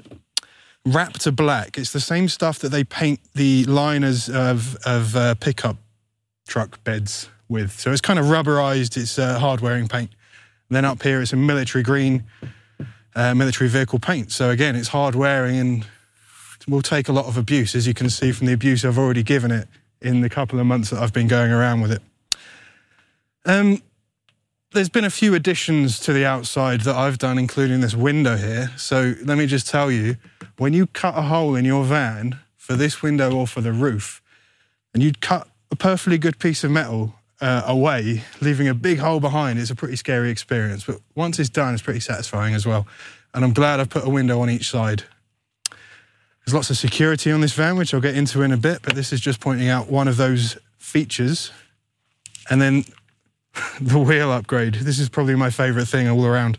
wrapped 0.87 1.21
to 1.21 1.31
Black. 1.31 1.77
It's 1.77 1.93
the 1.93 2.01
same 2.01 2.29
stuff 2.29 2.59
that 2.61 2.71
they 2.71 2.85
paint 2.85 3.21
the 3.35 3.67
liners 3.67 4.31
of, 4.31 4.77
of 4.87 5.15
uh, 5.15 5.35
pickup 5.35 5.77
truck 6.49 6.83
beds 6.85 7.29
with. 7.51 7.79
So 7.79 7.93
it's 7.93 8.01
kind 8.01 8.19
of 8.19 8.25
rubberized, 8.25 8.97
it's 8.97 9.19
uh, 9.19 9.39
hard 9.39 9.61
wearing 9.61 9.89
paint. 9.89 10.09
Then 10.71 10.85
up 10.85 11.03
here, 11.03 11.21
it's 11.21 11.33
a 11.33 11.37
military 11.37 11.83
green, 11.83 12.25
uh, 13.15 13.35
military 13.35 13.69
vehicle 13.69 13.99
paint. 13.99 14.33
So 14.33 14.51
again, 14.51 14.77
it's 14.77 14.89
hard 14.89 15.15
wearing 15.15 15.59
and 15.59 15.87
will 16.67 16.83
take 16.83 17.09
a 17.09 17.13
lot 17.13 17.27
of 17.27 17.37
abuse, 17.37 17.75
as 17.75 17.87
you 17.87 17.95
can 17.95 18.09
see 18.09 18.33
from 18.33 18.47
the 18.47 18.53
abuse 18.53 18.85
I've 18.85 18.99
already 18.99 19.23
given 19.23 19.51
it 19.51 19.69
in 20.01 20.21
the 20.21 20.31
couple 20.31 20.59
of 20.59 20.67
months 20.67 20.91
that 20.91 21.01
I've 21.01 21.13
been 21.13 21.29
going 21.29 21.51
around 21.51 21.81
with 21.81 21.93
it. 21.93 22.03
Um, 23.45 23.83
there's 24.73 24.89
been 24.89 25.05
a 25.05 25.11
few 25.11 25.35
additions 25.35 26.01
to 26.01 26.13
the 26.13 26.25
outside 26.25 26.81
that 26.83 26.97
I've 26.97 27.19
done, 27.19 27.39
including 27.39 27.81
this 27.81 27.95
window 27.95 28.37
here. 28.37 28.73
So 28.77 29.15
let 29.23 29.39
me 29.39 29.47
just 29.47 29.69
tell 29.69 29.91
you, 29.91 30.17
when 30.57 30.73
you 30.73 30.87
cut 30.89 31.17
a 31.17 31.23
hole 31.23 31.55
in 31.55 31.65
your 31.65 31.85
van 31.85 32.39
for 32.57 32.75
this 32.75 33.03
window 33.03 33.35
or 33.35 33.47
for 33.47 33.61
the 33.61 33.73
roof, 33.73 34.23
and 34.93 35.03
you'd 35.03 35.21
cut 35.21 35.49
a 35.71 35.77
perfectly 35.77 36.19
good 36.19 36.39
piece 36.39 36.65
of 36.65 36.71
metal 36.71 37.15
uh, 37.45 37.63
away, 37.67 38.25
leaving 38.41 38.69
a 38.69 38.75
big 38.75 38.99
hole 38.99 39.21
behind, 39.21 39.59
it's 39.59 39.71
a 39.71 39.75
pretty 39.75 39.97
scary 39.97 40.31
experience. 40.31 40.85
But 40.85 41.01
once 41.15 41.39
it's 41.39 41.51
done, 41.51 41.75
it's 41.75 41.83
pretty 41.83 42.01
satisfying 42.01 42.55
as 42.55 42.65
well. 42.67 42.87
And 43.35 43.45
I'm 43.45 43.53
glad 43.53 43.81
I've 43.81 43.91
put 43.91 44.07
a 44.07 44.09
window 44.09 44.41
on 44.41 44.49
each 44.49 44.71
side. 44.71 45.03
There's 45.71 46.55
lots 46.55 46.71
of 46.71 46.79
security 46.79 47.31
on 47.31 47.43
this 47.43 47.53
van, 47.53 47.77
which 47.77 47.93
I'll 47.93 48.01
get 48.01 48.17
into 48.17 48.41
in 48.41 48.51
a 48.51 48.57
bit, 48.57 48.81
but 48.81 48.95
this 48.95 49.13
is 49.13 49.21
just 49.21 49.41
pointing 49.41 49.69
out 49.69 49.91
one 49.91 50.09
of 50.09 50.17
those 50.17 50.57
features. 50.79 51.53
And 52.49 52.63
then 52.63 52.85
the 53.81 53.99
wheel 53.99 54.33
upgrade. 54.33 54.77
This 54.77 54.99
is 54.99 55.11
probably 55.11 55.35
my 55.35 55.51
favourite 55.51 55.87
thing 55.87 56.09
all 56.09 56.25
around. 56.25 56.57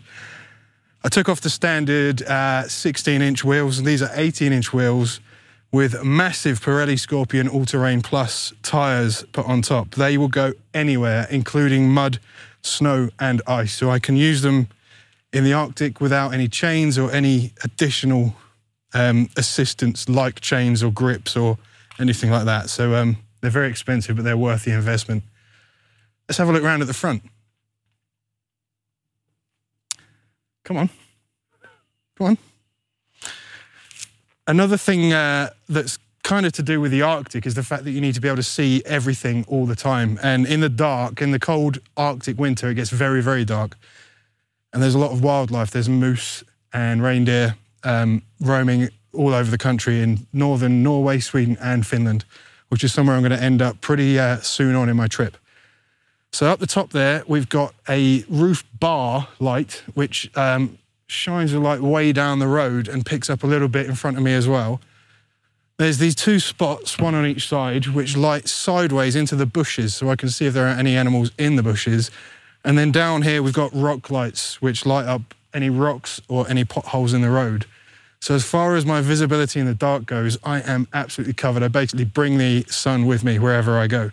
I 1.03 1.09
took 1.09 1.29
off 1.29 1.41
the 1.41 1.49
standard 1.49 2.21
uh, 2.21 2.67
16 2.67 3.23
inch 3.23 3.43
wheels, 3.43 3.79
and 3.79 3.87
these 3.87 4.03
are 4.03 4.11
18 4.13 4.53
inch 4.53 4.71
wheels 4.71 5.19
with 5.75 6.05
massive 6.05 6.62
Pirelli 6.62 6.98
Scorpion 6.98 7.50
All 7.50 7.65
Terrain 7.65 8.01
Plus 8.01 8.53
tyres 8.63 9.25
put 9.34 9.46
on 9.46 9.62
top. 9.62 9.91
They 9.96 10.17
will 10.17 10.29
go 10.29 10.53
anywhere, 10.74 11.27
including 11.29 11.89
mud, 11.89 12.20
snow, 12.62 13.10
and 13.20 13.41
ice. 13.46 13.74
So 13.74 13.89
I 13.89 14.00
can 14.00 14.15
use 14.15 14.41
them 14.41 14.70
in 15.34 15.44
the 15.44 15.51
Arctic 15.51 16.00
without 16.00 16.34
any 16.34 16.48
chains 16.48 16.98
or 16.98 17.12
any 17.12 17.51
additional 17.62 18.38
um, 18.94 19.27
assistance 19.36 20.08
like 20.08 20.39
chains 20.39 20.82
or 20.82 20.94
grips 20.94 21.36
or 21.36 21.58
anything 22.00 22.32
like 22.32 22.46
that. 22.46 22.70
So 22.70 22.96
um, 22.96 23.17
they're 23.41 23.51
very 23.51 23.70
expensive, 23.70 24.15
but 24.15 24.24
they're 24.24 24.38
worth 24.38 24.63
the 24.63 24.72
investment. 24.72 25.24
Let's 26.29 26.38
have 26.38 26.48
a 26.48 26.53
look 26.53 26.63
around 26.63 26.84
at 26.84 26.88
the 26.88 26.94
front. 26.94 27.22
Come 30.63 30.77
on. 30.77 30.89
Come 32.17 32.27
on. 32.27 32.38
Another 34.47 34.77
thing 34.77 35.11
uh, 35.11 35.49
that's 35.67 35.97
kind 36.23 36.45
of 36.45 36.53
to 36.53 36.63
do 36.63 36.81
with 36.81 36.91
the 36.91 37.01
Arctic 37.01 37.45
is 37.45 37.55
the 37.55 37.63
fact 37.63 37.83
that 37.83 37.91
you 37.91 38.01
need 38.01 38.15
to 38.15 38.21
be 38.21 38.27
able 38.27 38.37
to 38.37 38.43
see 38.43 38.81
everything 38.85 39.45
all 39.47 39.65
the 39.65 39.75
time. 39.75 40.19
And 40.21 40.45
in 40.45 40.59
the 40.59 40.69
dark, 40.69 41.21
in 41.21 41.31
the 41.31 41.39
cold 41.39 41.79
Arctic 41.97 42.37
winter, 42.37 42.69
it 42.69 42.75
gets 42.75 42.89
very, 42.89 43.21
very 43.21 43.45
dark. 43.45 43.77
And 44.73 44.81
there's 44.81 44.95
a 44.95 44.99
lot 44.99 45.11
of 45.11 45.23
wildlife. 45.23 45.71
There's 45.71 45.89
moose 45.89 46.43
and 46.73 47.01
reindeer 47.01 47.55
um, 47.83 48.23
roaming 48.39 48.89
all 49.13 49.33
over 49.33 49.49
the 49.49 49.57
country 49.57 50.01
in 50.01 50.27
northern 50.33 50.83
Norway, 50.83 51.19
Sweden, 51.19 51.57
and 51.61 51.85
Finland, 51.85 52.25
which 52.69 52.83
is 52.83 52.93
somewhere 52.93 53.15
I'm 53.15 53.21
going 53.21 53.37
to 53.37 53.41
end 53.41 53.61
up 53.61 53.79
pretty 53.81 54.19
uh, 54.19 54.37
soon 54.41 54.75
on 54.75 54.89
in 54.89 54.97
my 54.97 55.07
trip. 55.07 55.37
So 56.31 56.47
up 56.47 56.59
the 56.59 56.67
top 56.67 56.89
there, 56.89 57.23
we've 57.27 57.47
got 57.47 57.73
a 57.87 58.25
roof 58.27 58.63
bar 58.77 59.29
light, 59.39 59.83
which 59.93 60.29
um, 60.35 60.77
shines 61.07 61.51
the 61.51 61.59
light 61.59 61.81
way 61.81 62.12
down 62.12 62.39
the 62.39 62.47
road 62.47 62.88
and 62.88 63.05
picks 63.05 63.29
up 63.29 63.43
a 63.43 63.47
little 63.47 63.67
bit 63.67 63.85
in 63.85 63.95
front 63.95 64.17
of 64.17 64.24
me 64.24 64.33
as 64.33 64.47
well. 64.47 64.81
There's 65.77 65.97
these 65.97 66.15
two 66.15 66.39
spots, 66.39 66.97
one 66.97 67.15
on 67.15 67.25
each 67.25 67.50
side, 67.50 67.88
which 67.88 68.15
light 68.15 68.47
sideways 68.47 69.15
into 69.15 69.35
the 69.35 69.45
bushes, 69.45 69.93
so 69.93 70.09
I 70.09 70.15
can 70.15 70.29
see 70.29 70.45
if 70.45 70.53
there 70.53 70.65
are 70.65 70.69
any 70.69 70.95
animals 70.95 71.31
in 71.38 71.57
the 71.57 71.63
bushes. 71.63 72.12
And 72.63 72.77
then 72.77 72.91
down 72.91 73.24
here, 73.24 73.43
we've 73.43 73.53
got 73.53 73.71
rock 73.74 74.09
lights, 74.09 74.62
which 74.62 74.85
light 74.85 75.05
up 75.05 75.35
any 75.53 75.69
rocks 75.69 76.21
or 76.27 76.50
any 76.50 76.63
potholes 76.63 77.13
in 77.13 77.21
the 77.21 77.29
road. 77.29 77.65
So 78.21 78.33
as 78.33 78.43
far 78.43 78.75
as 78.75 78.85
my 78.85 79.01
visibility 79.01 79.59
in 79.59 79.65
the 79.65 79.75
dark 79.75 80.05
goes, 80.05 80.38
I 80.43 80.62
am 80.62 80.88
absolutely 80.93 81.33
covered. 81.33 81.62
I 81.62 81.67
basically 81.67 82.05
bring 82.05 82.38
the 82.38 82.63
sun 82.69 83.05
with 83.05 83.24
me 83.24 83.38
wherever 83.38 83.77
I 83.77 83.88
go. 83.88 84.09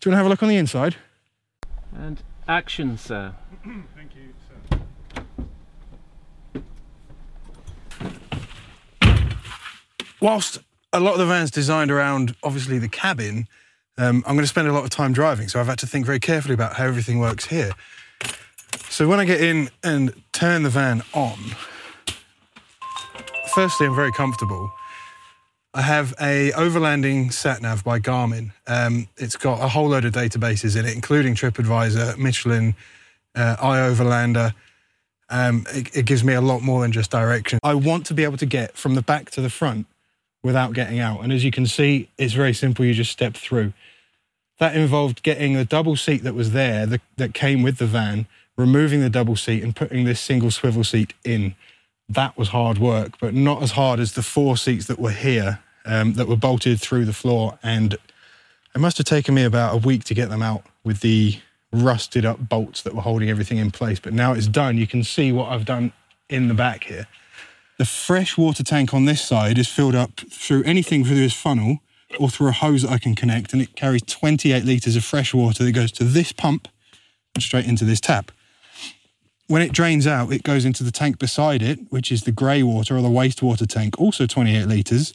Do 0.00 0.10
you 0.10 0.10
want 0.10 0.14
to 0.14 0.16
have 0.16 0.26
a 0.26 0.28
look 0.28 0.42
on 0.42 0.48
the 0.48 0.56
inside? 0.56 0.96
And 1.94 2.22
action, 2.48 2.98
sir. 2.98 3.34
Thank 3.64 4.16
you, 4.16 4.31
Whilst 10.22 10.60
a 10.92 11.00
lot 11.00 11.14
of 11.14 11.18
the 11.18 11.26
van's 11.26 11.50
designed 11.50 11.90
around 11.90 12.36
obviously 12.44 12.78
the 12.78 12.88
cabin, 12.88 13.48
um, 13.98 14.22
I'm 14.24 14.36
going 14.36 14.44
to 14.44 14.46
spend 14.46 14.68
a 14.68 14.72
lot 14.72 14.84
of 14.84 14.90
time 14.90 15.12
driving, 15.12 15.48
so 15.48 15.58
I've 15.58 15.66
had 15.66 15.80
to 15.80 15.86
think 15.88 16.06
very 16.06 16.20
carefully 16.20 16.54
about 16.54 16.74
how 16.74 16.84
everything 16.86 17.18
works 17.18 17.46
here. 17.46 17.72
So 18.88 19.08
when 19.08 19.18
I 19.18 19.24
get 19.24 19.40
in 19.40 19.68
and 19.82 20.14
turn 20.32 20.62
the 20.62 20.70
van 20.70 21.02
on, 21.12 21.38
firstly, 23.52 23.88
I'm 23.88 23.96
very 23.96 24.12
comfortable. 24.12 24.70
I 25.74 25.82
have 25.82 26.14
a 26.20 26.52
overlanding 26.52 27.32
sat 27.32 27.60
nav 27.60 27.82
by 27.82 27.98
Garmin. 27.98 28.52
Um, 28.68 29.08
it's 29.16 29.36
got 29.36 29.60
a 29.60 29.66
whole 29.66 29.88
load 29.88 30.04
of 30.04 30.12
databases 30.12 30.78
in 30.78 30.86
it, 30.86 30.94
including 30.94 31.34
TripAdvisor, 31.34 32.16
Michelin, 32.16 32.76
uh, 33.34 33.56
iOverlander. 33.56 34.54
Um, 35.30 35.66
it, 35.70 35.96
it 35.96 36.06
gives 36.06 36.22
me 36.22 36.34
a 36.34 36.40
lot 36.40 36.62
more 36.62 36.82
than 36.82 36.92
just 36.92 37.10
direction. 37.10 37.58
I 37.64 37.74
want 37.74 38.06
to 38.06 38.14
be 38.14 38.22
able 38.22 38.36
to 38.36 38.46
get 38.46 38.76
from 38.76 38.94
the 38.94 39.02
back 39.02 39.30
to 39.32 39.40
the 39.40 39.50
front 39.50 39.86
without 40.42 40.72
getting 40.72 40.98
out. 40.98 41.22
And 41.22 41.32
as 41.32 41.44
you 41.44 41.50
can 41.50 41.66
see, 41.66 42.08
it's 42.18 42.34
very 42.34 42.52
simple. 42.52 42.84
You 42.84 42.94
just 42.94 43.12
step 43.12 43.34
through. 43.34 43.72
That 44.58 44.76
involved 44.76 45.22
getting 45.22 45.54
the 45.54 45.64
double 45.64 45.96
seat 45.96 46.22
that 46.24 46.34
was 46.34 46.52
there, 46.52 46.86
the, 46.86 47.00
that 47.16 47.34
came 47.34 47.62
with 47.62 47.78
the 47.78 47.86
van, 47.86 48.26
removing 48.56 49.00
the 49.00 49.10
double 49.10 49.36
seat 49.36 49.62
and 49.62 49.74
putting 49.74 50.04
this 50.04 50.20
single 50.20 50.50
swivel 50.50 50.84
seat 50.84 51.14
in. 51.24 51.54
That 52.08 52.36
was 52.36 52.48
hard 52.48 52.78
work, 52.78 53.18
but 53.20 53.32
not 53.32 53.62
as 53.62 53.72
hard 53.72 53.98
as 53.98 54.12
the 54.12 54.22
four 54.22 54.56
seats 54.56 54.86
that 54.86 54.98
were 54.98 55.12
here 55.12 55.60
um, 55.86 56.14
that 56.14 56.28
were 56.28 56.36
bolted 56.36 56.80
through 56.80 57.06
the 57.06 57.12
floor. 57.12 57.58
And 57.62 57.94
it 57.94 58.78
must 58.78 58.98
have 58.98 59.06
taken 59.06 59.34
me 59.34 59.44
about 59.44 59.74
a 59.74 59.78
week 59.78 60.04
to 60.04 60.14
get 60.14 60.28
them 60.28 60.42
out 60.42 60.64
with 60.84 61.00
the 61.00 61.38
rusted 61.72 62.26
up 62.26 62.48
bolts 62.48 62.82
that 62.82 62.94
were 62.94 63.02
holding 63.02 63.30
everything 63.30 63.58
in 63.58 63.70
place. 63.70 63.98
But 63.98 64.12
now 64.12 64.32
it's 64.32 64.46
done. 64.46 64.76
You 64.76 64.86
can 64.86 65.04
see 65.04 65.32
what 65.32 65.50
I've 65.50 65.64
done 65.64 65.92
in 66.28 66.48
the 66.48 66.54
back 66.54 66.84
here. 66.84 67.06
The 67.82 67.86
fresh 67.86 68.38
water 68.38 68.62
tank 68.62 68.94
on 68.94 69.06
this 69.06 69.20
side 69.20 69.58
is 69.58 69.66
filled 69.66 69.96
up 69.96 70.20
through 70.30 70.62
anything 70.62 71.04
through 71.04 71.16
this 71.16 71.32
funnel 71.32 71.80
or 72.16 72.30
through 72.30 72.46
a 72.46 72.52
hose 72.52 72.82
that 72.82 72.92
I 72.92 72.98
can 72.98 73.16
connect, 73.16 73.52
and 73.52 73.60
it 73.60 73.74
carries 73.74 74.02
28 74.02 74.64
litres 74.64 74.94
of 74.94 75.02
fresh 75.02 75.34
water 75.34 75.64
that 75.64 75.72
goes 75.72 75.90
to 75.92 76.04
this 76.04 76.30
pump 76.30 76.68
and 77.34 77.42
straight 77.42 77.66
into 77.66 77.84
this 77.84 78.00
tap. 78.00 78.30
when 79.48 79.62
it 79.62 79.72
drains 79.72 80.06
out, 80.06 80.32
it 80.32 80.44
goes 80.44 80.64
into 80.64 80.84
the 80.84 80.92
tank 80.92 81.18
beside 81.18 81.60
it, 81.60 81.80
which 81.90 82.12
is 82.12 82.22
the 82.22 82.30
grey 82.30 82.62
water 82.62 82.96
or 82.96 83.02
the 83.02 83.08
wastewater 83.08 83.66
tank, 83.66 83.98
also 83.98 84.26
28 84.28 84.66
litres. 84.66 85.12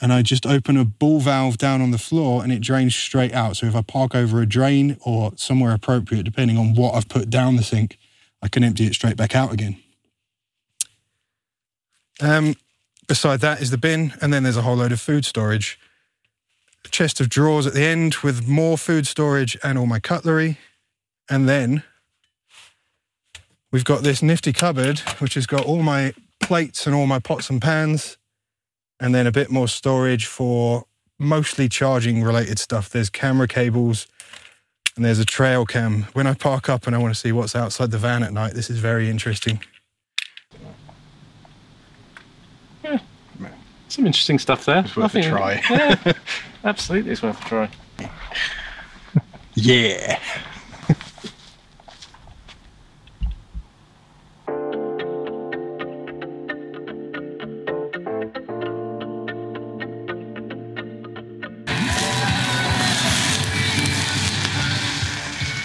And 0.00 0.12
I 0.12 0.22
just 0.22 0.44
open 0.44 0.76
a 0.76 0.84
ball 0.84 1.20
valve 1.20 1.56
down 1.56 1.80
on 1.80 1.92
the 1.92 1.98
floor 1.98 2.42
and 2.42 2.52
it 2.52 2.62
drains 2.62 2.96
straight 2.96 3.32
out. 3.32 3.58
So 3.58 3.66
if 3.66 3.76
I 3.76 3.82
park 3.82 4.16
over 4.16 4.42
a 4.42 4.46
drain 4.46 4.96
or 5.06 5.34
somewhere 5.36 5.72
appropriate, 5.72 6.24
depending 6.24 6.58
on 6.58 6.74
what 6.74 6.96
I've 6.96 7.08
put 7.08 7.30
down 7.30 7.54
the 7.54 7.62
sink, 7.62 7.96
I 8.42 8.48
can 8.48 8.64
empty 8.64 8.86
it 8.86 8.94
straight 8.94 9.16
back 9.16 9.36
out 9.36 9.52
again. 9.52 9.76
Um, 12.20 12.56
beside 13.08 13.40
that 13.40 13.60
is 13.60 13.70
the 13.70 13.78
bin, 13.78 14.14
and 14.20 14.32
then 14.32 14.42
there's 14.42 14.56
a 14.56 14.62
whole 14.62 14.76
load 14.76 14.92
of 14.92 15.00
food 15.00 15.24
storage. 15.24 15.78
A 16.84 16.88
chest 16.88 17.20
of 17.20 17.28
drawers 17.28 17.66
at 17.66 17.74
the 17.74 17.84
end 17.84 18.16
with 18.16 18.48
more 18.48 18.76
food 18.76 19.06
storage 19.06 19.56
and 19.62 19.78
all 19.78 19.86
my 19.86 20.00
cutlery. 20.00 20.58
And 21.30 21.48
then 21.48 21.82
we've 23.70 23.84
got 23.84 24.02
this 24.02 24.22
nifty 24.22 24.52
cupboard, 24.52 25.00
which 25.18 25.34
has 25.34 25.46
got 25.46 25.64
all 25.64 25.82
my 25.82 26.12
plates 26.40 26.86
and 26.86 26.94
all 26.94 27.06
my 27.06 27.18
pots 27.18 27.48
and 27.50 27.62
pans, 27.62 28.18
and 29.00 29.14
then 29.14 29.26
a 29.26 29.32
bit 29.32 29.50
more 29.50 29.68
storage 29.68 30.26
for 30.26 30.84
mostly 31.18 31.68
charging 31.68 32.22
related 32.22 32.58
stuff. 32.58 32.88
There's 32.88 33.08
camera 33.08 33.46
cables 33.46 34.06
and 34.96 35.04
there's 35.04 35.18
a 35.18 35.24
trail 35.24 35.64
cam. 35.64 36.02
When 36.12 36.26
I 36.26 36.34
park 36.34 36.68
up 36.68 36.86
and 36.86 36.94
I 36.94 36.98
want 36.98 37.14
to 37.14 37.18
see 37.18 37.32
what's 37.32 37.56
outside 37.56 37.90
the 37.90 37.98
van 37.98 38.22
at 38.22 38.32
night, 38.32 38.54
this 38.54 38.68
is 38.68 38.78
very 38.78 39.08
interesting. 39.08 39.60
Some 43.92 44.06
interesting 44.06 44.38
stuff 44.38 44.64
there. 44.64 44.78
It's 44.78 44.96
worth 44.96 45.14
a 45.14 45.22
try. 45.22 45.60
Yeah, 45.70 46.14
absolutely, 46.64 47.12
it's 47.12 47.22
worth 47.22 47.38
a 47.44 47.44
try. 47.44 47.68
Yeah. 49.52 50.18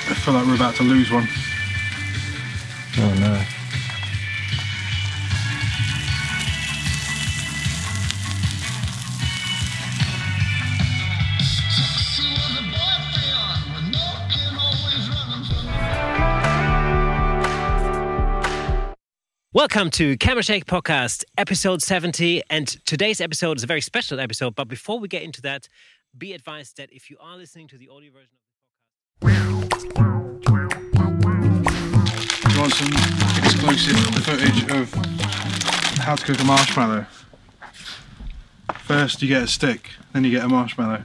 I 0.10 0.14
feel 0.16 0.34
like 0.34 0.46
we're 0.48 0.56
about 0.56 0.76
to 0.76 0.84
lose 0.84 1.10
one. 1.10 1.30
Oh 2.98 3.14
no. 3.22 3.57
Welcome 19.58 19.90
to 19.90 20.16
Camera 20.18 20.44
Shake 20.44 20.68
Podcast, 20.68 21.24
episode 21.36 21.82
70. 21.82 22.44
And 22.48 22.68
today's 22.86 23.20
episode 23.20 23.58
is 23.58 23.64
a 23.64 23.66
very 23.66 23.82
special 23.82 24.20
episode. 24.20 24.54
But 24.54 24.68
before 24.68 25.00
we 25.00 25.08
get 25.08 25.24
into 25.24 25.42
that, 25.42 25.68
be 26.16 26.34
advised 26.34 26.78
that 26.78 26.94
if 26.94 27.10
you 27.10 27.18
are 27.20 27.36
listening 27.36 27.68
to 27.70 27.78
the 27.80 27.90
audio 27.90 28.12
version 28.12 28.30
of 28.36 28.40
the 29.20 29.80
Do 32.44 32.54
you 32.54 32.60
want 32.60 32.72
some 32.72 32.94
exclusive 33.44 33.98
footage 34.24 34.70
of 34.70 34.94
how 36.02 36.14
to 36.14 36.24
cook 36.24 36.40
a 36.40 36.44
marshmallow? 36.44 37.08
First, 38.84 39.24
you 39.24 39.28
get 39.28 39.42
a 39.42 39.48
stick, 39.48 39.90
then 40.14 40.24
you 40.24 40.30
get 40.30 40.44
a 40.44 40.50
marshmallow. 40.50 41.02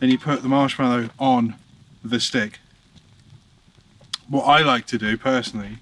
Then 0.00 0.10
you 0.10 0.18
put 0.18 0.42
the 0.42 0.48
marshmallow 0.48 1.10
on 1.20 1.54
the 2.02 2.18
stick. 2.18 2.58
What 4.28 4.46
I 4.46 4.62
like 4.62 4.86
to 4.86 4.98
do 4.98 5.16
personally 5.16 5.78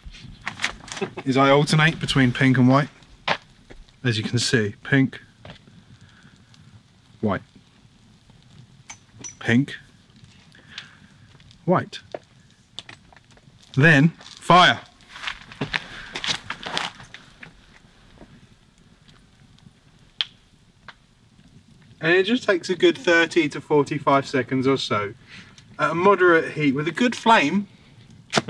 is 1.24 1.36
I 1.36 1.50
alternate 1.50 2.00
between 2.00 2.32
pink 2.32 2.58
and 2.58 2.68
white. 2.68 2.88
As 4.04 4.16
you 4.16 4.24
can 4.24 4.38
see, 4.38 4.74
pink, 4.84 5.20
white, 7.20 7.42
pink, 9.40 9.74
white. 11.64 11.98
Then 13.74 14.10
fire. 14.10 14.80
And 22.00 22.14
it 22.14 22.24
just 22.24 22.44
takes 22.44 22.70
a 22.70 22.76
good 22.76 22.96
30 22.96 23.48
to 23.48 23.60
45 23.60 24.28
seconds 24.28 24.66
or 24.66 24.76
so 24.76 25.14
at 25.78 25.90
a 25.90 25.94
moderate 25.94 26.52
heat 26.52 26.74
with 26.74 26.88
a 26.88 26.92
good 26.92 27.14
flame, 27.14 27.66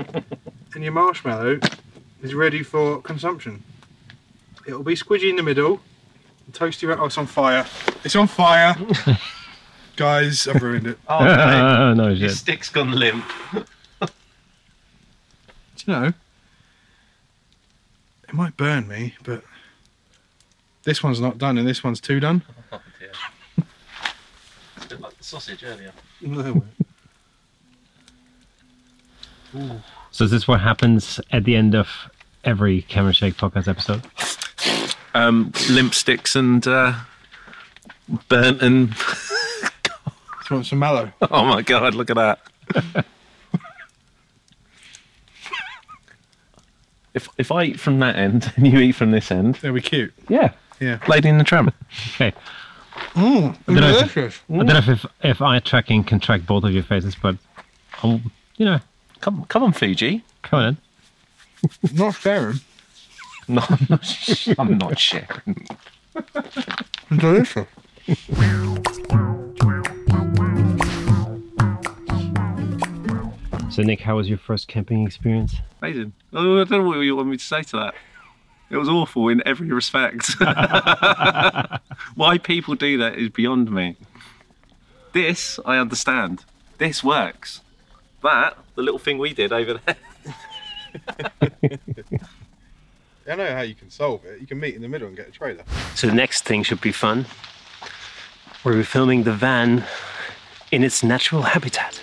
and 0.73 0.83
your 0.83 0.93
marshmallow 0.93 1.59
is 2.27 2.33
ready 2.33 2.61
for 2.63 3.01
consumption. 3.01 3.63
It'll 4.65 4.83
be 4.83 4.95
squidgy 4.95 5.29
in 5.29 5.37
the 5.37 5.43
middle, 5.43 5.79
and 6.45 6.53
toasty. 6.53 6.87
ra- 6.87 6.97
Oh, 7.01 7.05
it's 7.05 7.17
on 7.17 7.25
fire! 7.25 7.65
It's 8.03 8.15
on 8.17 8.27
fire, 8.27 8.75
guys! 9.95 10.45
I've 10.47 10.61
ruined 10.61 10.87
it. 10.87 10.99
Oh 11.09 11.23
no. 11.23 11.93
no 12.03 12.07
Your 12.09 12.29
shit. 12.29 12.37
stick's 12.37 12.69
gone 12.69 12.91
limp. 12.91 13.23
Do 13.51 14.07
you 15.85 15.93
know? 15.93 16.13
It 18.27 18.33
might 18.33 18.57
burn 18.57 18.87
me, 18.89 19.15
but 19.23 19.41
this 20.83 21.01
one's 21.01 21.21
not 21.21 21.37
done, 21.37 21.57
and 21.57 21.65
this 21.65 21.81
one's 21.83 22.01
too 22.01 22.19
done. 22.19 22.41
Oh 22.73 22.81
dear. 22.99 23.11
It's 24.75 24.85
a 24.85 24.89
bit 24.89 24.99
like 25.01 25.17
the 25.17 25.23
sausage 25.23 25.63
earlier. 25.63 25.93
So 30.11 30.25
is 30.25 30.31
this 30.31 30.45
what 30.47 30.59
happens 30.59 31.21
at 31.31 31.45
the 31.45 31.55
end 31.55 31.73
of 31.73 31.87
every 32.47 32.81
Camera 32.83 33.13
Shake 33.13 33.35
podcast 33.35 33.67
episode? 33.67 34.01
Um, 35.13 35.51
limp 35.69 35.93
sticks 35.93 36.35
and 36.35 36.65
uh, 36.65 36.93
burnt 38.29 38.61
and 38.61 38.89
Do 38.91 39.93
you 40.49 40.55
want 40.55 40.65
some 40.65 40.79
mallow? 40.79 41.11
oh 41.29 41.45
my 41.45 41.61
god, 41.61 41.93
look 41.93 42.09
at 42.09 42.15
that. 42.15 43.05
if 47.13 47.27
if 47.37 47.51
I 47.51 47.63
eat 47.63 47.79
from 47.79 47.99
that 47.99 48.15
end 48.15 48.51
and 48.55 48.65
you 48.67 48.79
eat 48.79 48.93
from 48.93 49.11
this 49.11 49.31
end, 49.31 49.55
They'll 49.55 49.73
be 49.73 49.81
cute. 49.81 50.13
yeah, 50.29 50.51
Yeah. 50.79 50.99
Lady 51.07 51.29
in 51.29 51.37
the 51.37 51.43
Tramp. 51.43 51.73
Okay. 52.15 52.33
Mm, 53.13 53.57
don't 53.67 53.75
know 53.75 53.87
if- 53.89 54.13
delicious. 54.13 54.39
I 54.49 54.53
don't 54.57 54.67
know 54.67 54.77
if, 54.77 54.87
if 54.89 55.05
if 55.23 55.41
eye 55.41 55.59
tracking 55.59 56.03
can 56.03 56.19
track 56.19 56.45
both 56.45 56.63
of 56.63 56.71
your 56.73 56.83
faces, 56.83 57.15
but 57.15 57.35
I'll, 58.03 58.21
you 58.57 58.65
know, 58.65 58.79
Come 59.21 59.45
come 59.45 59.63
on, 59.63 59.73
Fuji. 59.73 60.23
come 60.43 60.59
on 60.59 60.65
in. 60.69 60.77
Not 61.93 62.15
sharing. 62.15 62.59
No, 63.49 63.63
I'm 63.69 63.87
not, 63.89 64.05
sh- 64.05 64.49
I'm 64.59 64.77
not 64.77 64.99
sharing. 64.99 65.67
Delicious. 67.15 67.65
So 73.69 73.83
Nick, 73.83 74.01
how 74.01 74.17
was 74.17 74.27
your 74.27 74.37
first 74.37 74.67
camping 74.67 75.05
experience? 75.05 75.55
Amazing. 75.81 76.13
Oh, 76.33 76.61
I 76.61 76.63
don't 76.63 76.83
know 76.83 76.87
what 76.87 76.97
you 76.99 77.15
want 77.15 77.29
me 77.29 77.37
to 77.37 77.43
say 77.43 77.61
to 77.63 77.77
that. 77.77 77.95
It 78.69 78.77
was 78.77 78.89
awful 78.89 79.29
in 79.29 79.41
every 79.45 79.71
respect. 79.71 80.31
Why 82.15 82.37
people 82.41 82.75
do 82.75 82.97
that 82.97 83.15
is 83.17 83.29
beyond 83.29 83.71
me. 83.71 83.95
This, 85.13 85.59
I 85.65 85.77
understand. 85.77 86.43
This 86.79 87.03
works. 87.03 87.61
That, 88.23 88.57
the 88.75 88.81
little 88.81 88.99
thing 88.99 89.19
we 89.19 89.33
did 89.33 89.53
over 89.53 89.75
there. 89.75 89.95
I 93.29 93.35
know 93.35 93.53
how 93.53 93.61
you 93.61 93.75
can 93.75 93.89
solve 93.89 94.23
it. 94.25 94.39
You 94.39 94.47
can 94.47 94.59
meet 94.59 94.75
in 94.75 94.81
the 94.81 94.87
middle 94.87 95.07
and 95.07 95.17
get 95.17 95.27
a 95.27 95.31
trailer. 95.31 95.63
So 95.95 96.07
the 96.07 96.13
next 96.13 96.45
thing 96.45 96.63
should 96.63 96.79
be 96.79 96.93
fun. 96.93 97.25
We're 98.63 98.83
filming 98.83 99.23
the 99.23 99.33
van 99.33 99.85
in 100.71 100.83
its 100.83 101.03
natural 101.03 101.41
habitat. 101.41 102.01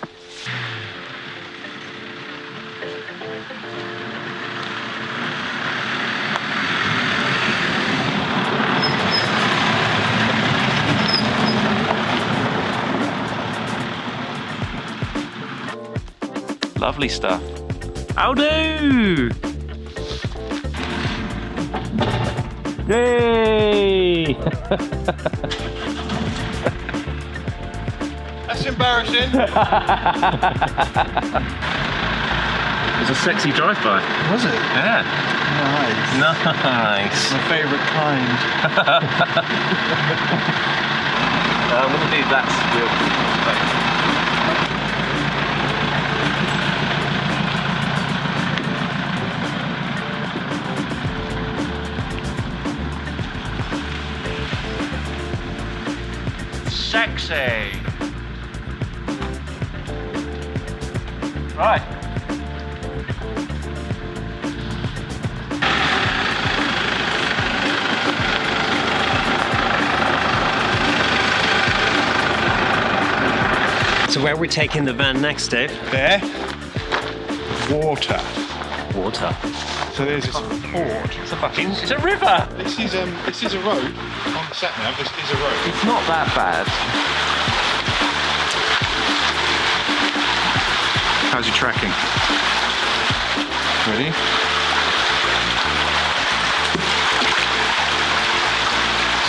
Lovely 16.79 17.09
stuff. 17.09 17.54
How 18.15 18.33
do? 18.33 19.29
Yay! 22.87 24.33
That's 28.47 28.65
embarrassing. 28.65 29.31
It 32.95 33.01
was 33.01 33.09
a 33.09 33.15
sexy 33.21 33.51
drive-by. 33.51 34.01
Was 34.31 34.45
it? 34.45 34.53
Yeah. 34.53 35.03
Nice. 35.59 36.17
Nice. 36.17 37.33
My 37.33 37.39
favourite 37.49 37.85
kind. 37.91 38.39
I'm 41.75 41.91
going 41.91 42.01
to 42.01 42.15
do 42.15 43.74
taxi. 56.95 57.33
Right. 61.57 61.81
So 74.09 74.23
where 74.23 74.33
are 74.33 74.37
we 74.37 74.47
taking 74.47 74.85
the 74.85 74.93
van 74.93 75.21
next, 75.21 75.49
Dave? 75.49 75.71
There, 75.91 76.21
water. 77.69 78.21
Water. 78.97 79.35
So 79.95 80.03
there's 80.03 80.25
this 80.25 80.35
port. 80.35 81.17
It's 81.19 81.31
a 81.31 81.35
fucking. 81.35 81.71
It's 81.71 81.91
a 81.91 81.97
river. 81.99 82.47
This 82.57 82.79
is 82.79 82.95
um, 82.95 83.13
this 83.25 83.43
is 83.43 83.53
a 83.53 83.59
road 83.59 83.83
on 83.83 84.45
the 84.47 84.53
sat 84.53 84.77
nav. 84.79 84.97
This 84.97 85.09
is 85.25 85.31
a 85.31 85.41
road. 85.41 85.57
It's 85.65 85.85
not 85.85 86.05
that 86.05 86.29
bad. 86.37 86.65
How's 91.33 91.47
your 91.49 91.57
tracking? 91.57 91.89
Ready? 93.89 94.13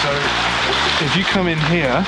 So 0.05 0.11
if 1.05 1.17
you 1.17 1.25
come 1.25 1.49
in 1.49 1.59
here, 1.73 2.05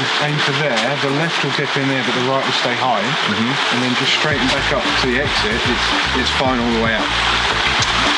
just 0.00 0.14
aim 0.24 0.36
for 0.40 0.56
there. 0.64 0.96
The 1.04 1.12
left 1.20 1.36
will 1.44 1.52
dip 1.60 1.70
in 1.76 1.88
there, 1.88 2.04
but 2.04 2.14
the 2.16 2.26
right 2.32 2.44
will 2.44 2.60
stay 2.64 2.76
high. 2.80 3.04
Mm-hmm. 3.04 3.76
And 3.76 3.78
then 3.84 3.92
just 4.00 4.16
straighten 4.16 4.46
back 4.48 4.72
up 4.72 4.84
to 4.84 5.06
the 5.06 5.20
exit. 5.20 5.52
It's 5.52 5.86
it's 6.16 6.32
fine 6.40 6.58
all 6.58 6.72
the 6.78 6.84
way 6.84 6.96
up 6.96 7.49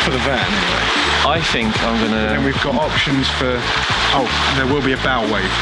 for 0.05 0.11
the 0.11 0.19
van 0.27 0.39
anyway. 0.43 0.85
I 1.25 1.39
think 1.53 1.71
I'm 1.87 1.97
gonna. 2.03 2.35
And 2.35 2.45
we've 2.45 2.59
got 2.63 2.75
options 2.75 3.29
for. 3.39 3.55
Oh, 4.15 4.27
there 4.57 4.67
will 4.67 4.83
be 4.85 4.93
a 4.93 5.01
bow 5.03 5.23
wave. 5.33 5.53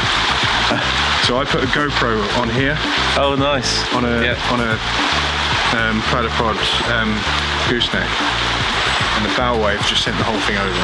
So 1.21 1.37
I 1.37 1.45
put 1.45 1.61
a 1.63 1.67
GoPro 1.69 2.17
on 2.41 2.49
here 2.49 2.73
Oh, 3.15 3.35
nice. 3.37 3.85
on 3.93 4.03
a 4.03 4.25
Yeah. 4.25 4.33
on 4.49 4.57
a 4.59 4.73
um, 5.77 6.01
Platypod 6.09 6.57
um, 6.89 7.13
gooseneck, 7.69 8.09
and 9.15 9.21
the 9.23 9.31
bow 9.37 9.53
wave 9.61 9.77
just 9.85 10.01
sent 10.03 10.17
the 10.17 10.25
whole 10.25 10.41
thing 10.49 10.57
over. 10.57 10.81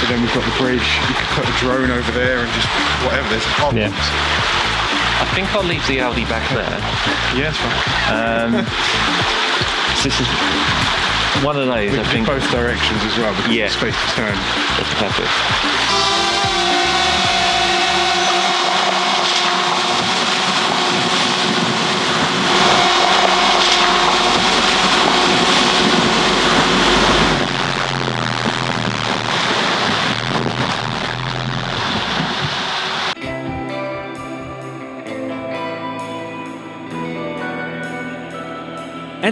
But 0.00 0.08
then 0.08 0.24
we've 0.24 0.32
got 0.32 0.40
the 0.42 0.56
bridge. 0.56 0.80
You 0.80 1.14
could 1.20 1.30
put 1.36 1.44
a 1.44 1.54
drone 1.60 1.90
over 1.92 2.10
there 2.16 2.48
and 2.48 2.50
just 2.56 2.66
whatever. 3.04 3.28
There's 3.28 3.44
options. 3.60 3.92
I 5.20 5.28
think 5.36 5.52
I'll 5.52 5.62
leave 5.68 5.84
the 5.86 6.00
Audi 6.00 6.24
back 6.24 6.48
there. 6.56 6.80
Yeah, 7.36 7.52
it's 7.52 7.60
fine. 7.60 7.76
Um, 8.08 8.50
this 10.00 10.16
is 10.16 10.26
one 11.44 11.56
of 11.56 11.66
those. 11.66 11.92
We 11.92 11.98
I 11.98 12.04
think. 12.04 12.26
both 12.26 12.48
directions 12.50 13.02
as 13.04 13.18
well. 13.18 13.34
Because 13.36 13.54
yeah. 13.54 13.68
space 13.68 13.94
to 13.94 14.08
turn. 14.14 14.34
That's 14.34 14.94
perfect. 14.94 16.15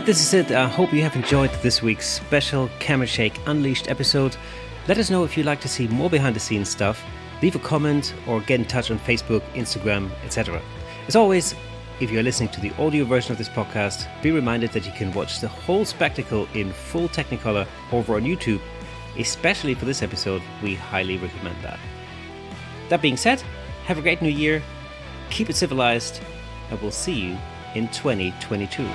This 0.05 0.21
is 0.21 0.35
it. 0.35 0.51
I 0.51 0.69
hope 0.69 0.93
you 0.93 1.01
have 1.01 1.17
enjoyed 1.17 1.51
this 1.63 1.83
week's 1.83 2.07
special 2.07 2.69
Camera 2.79 3.07
Shake 3.07 3.41
Unleashed 3.47 3.89
episode. 3.89 4.37
Let 4.87 4.99
us 4.99 5.09
know 5.09 5.25
if 5.25 5.35
you'd 5.35 5.47
like 5.47 5.63
to 5.63 5.69
see 5.69 5.89
more 5.89 6.11
behind 6.11 6.37
the 6.37 6.41
scenes 6.41 6.69
stuff. 6.69 7.03
Leave 7.41 7.57
a 7.57 7.59
comment 7.59 8.13
or 8.27 8.43
get 8.43 8.61
in 8.61 8.67
touch 8.67 8.91
on 8.91 8.99
Facebook, 8.99 9.41
Instagram, 9.55 10.11
etc. 10.23 10.61
As 11.09 11.17
always, 11.17 11.55
if 12.01 12.11
you're 12.11 12.23
listening 12.23 12.51
to 12.51 12.61
the 12.61 12.71
audio 12.73 13.07
version 13.07 13.33
of 13.33 13.39
this 13.39 13.49
podcast, 13.49 14.07
be 14.21 14.31
reminded 14.31 14.73
that 14.73 14.85
you 14.85 14.93
can 14.93 15.11
watch 15.15 15.41
the 15.41 15.49
whole 15.49 15.87
spectacle 15.87 16.47
in 16.53 16.71
full 16.71 17.09
Technicolor 17.09 17.67
over 17.91 18.17
on 18.17 18.25
YouTube. 18.25 18.61
Especially 19.19 19.73
for 19.73 19.87
this 19.87 20.03
episode, 20.03 20.43
we 20.63 20.75
highly 20.75 21.17
recommend 21.17 21.57
that. 21.63 21.79
That 22.91 23.01
being 23.01 23.17
said, 23.17 23.41
have 23.87 23.97
a 23.97 24.03
great 24.03 24.21
new 24.21 24.29
year, 24.29 24.63
keep 25.31 25.49
it 25.49 25.57
civilized, 25.57 26.21
and 26.69 26.79
we'll 26.83 26.91
see 26.91 27.15
you 27.15 27.39
in 27.75 27.89
2022. 27.89 28.87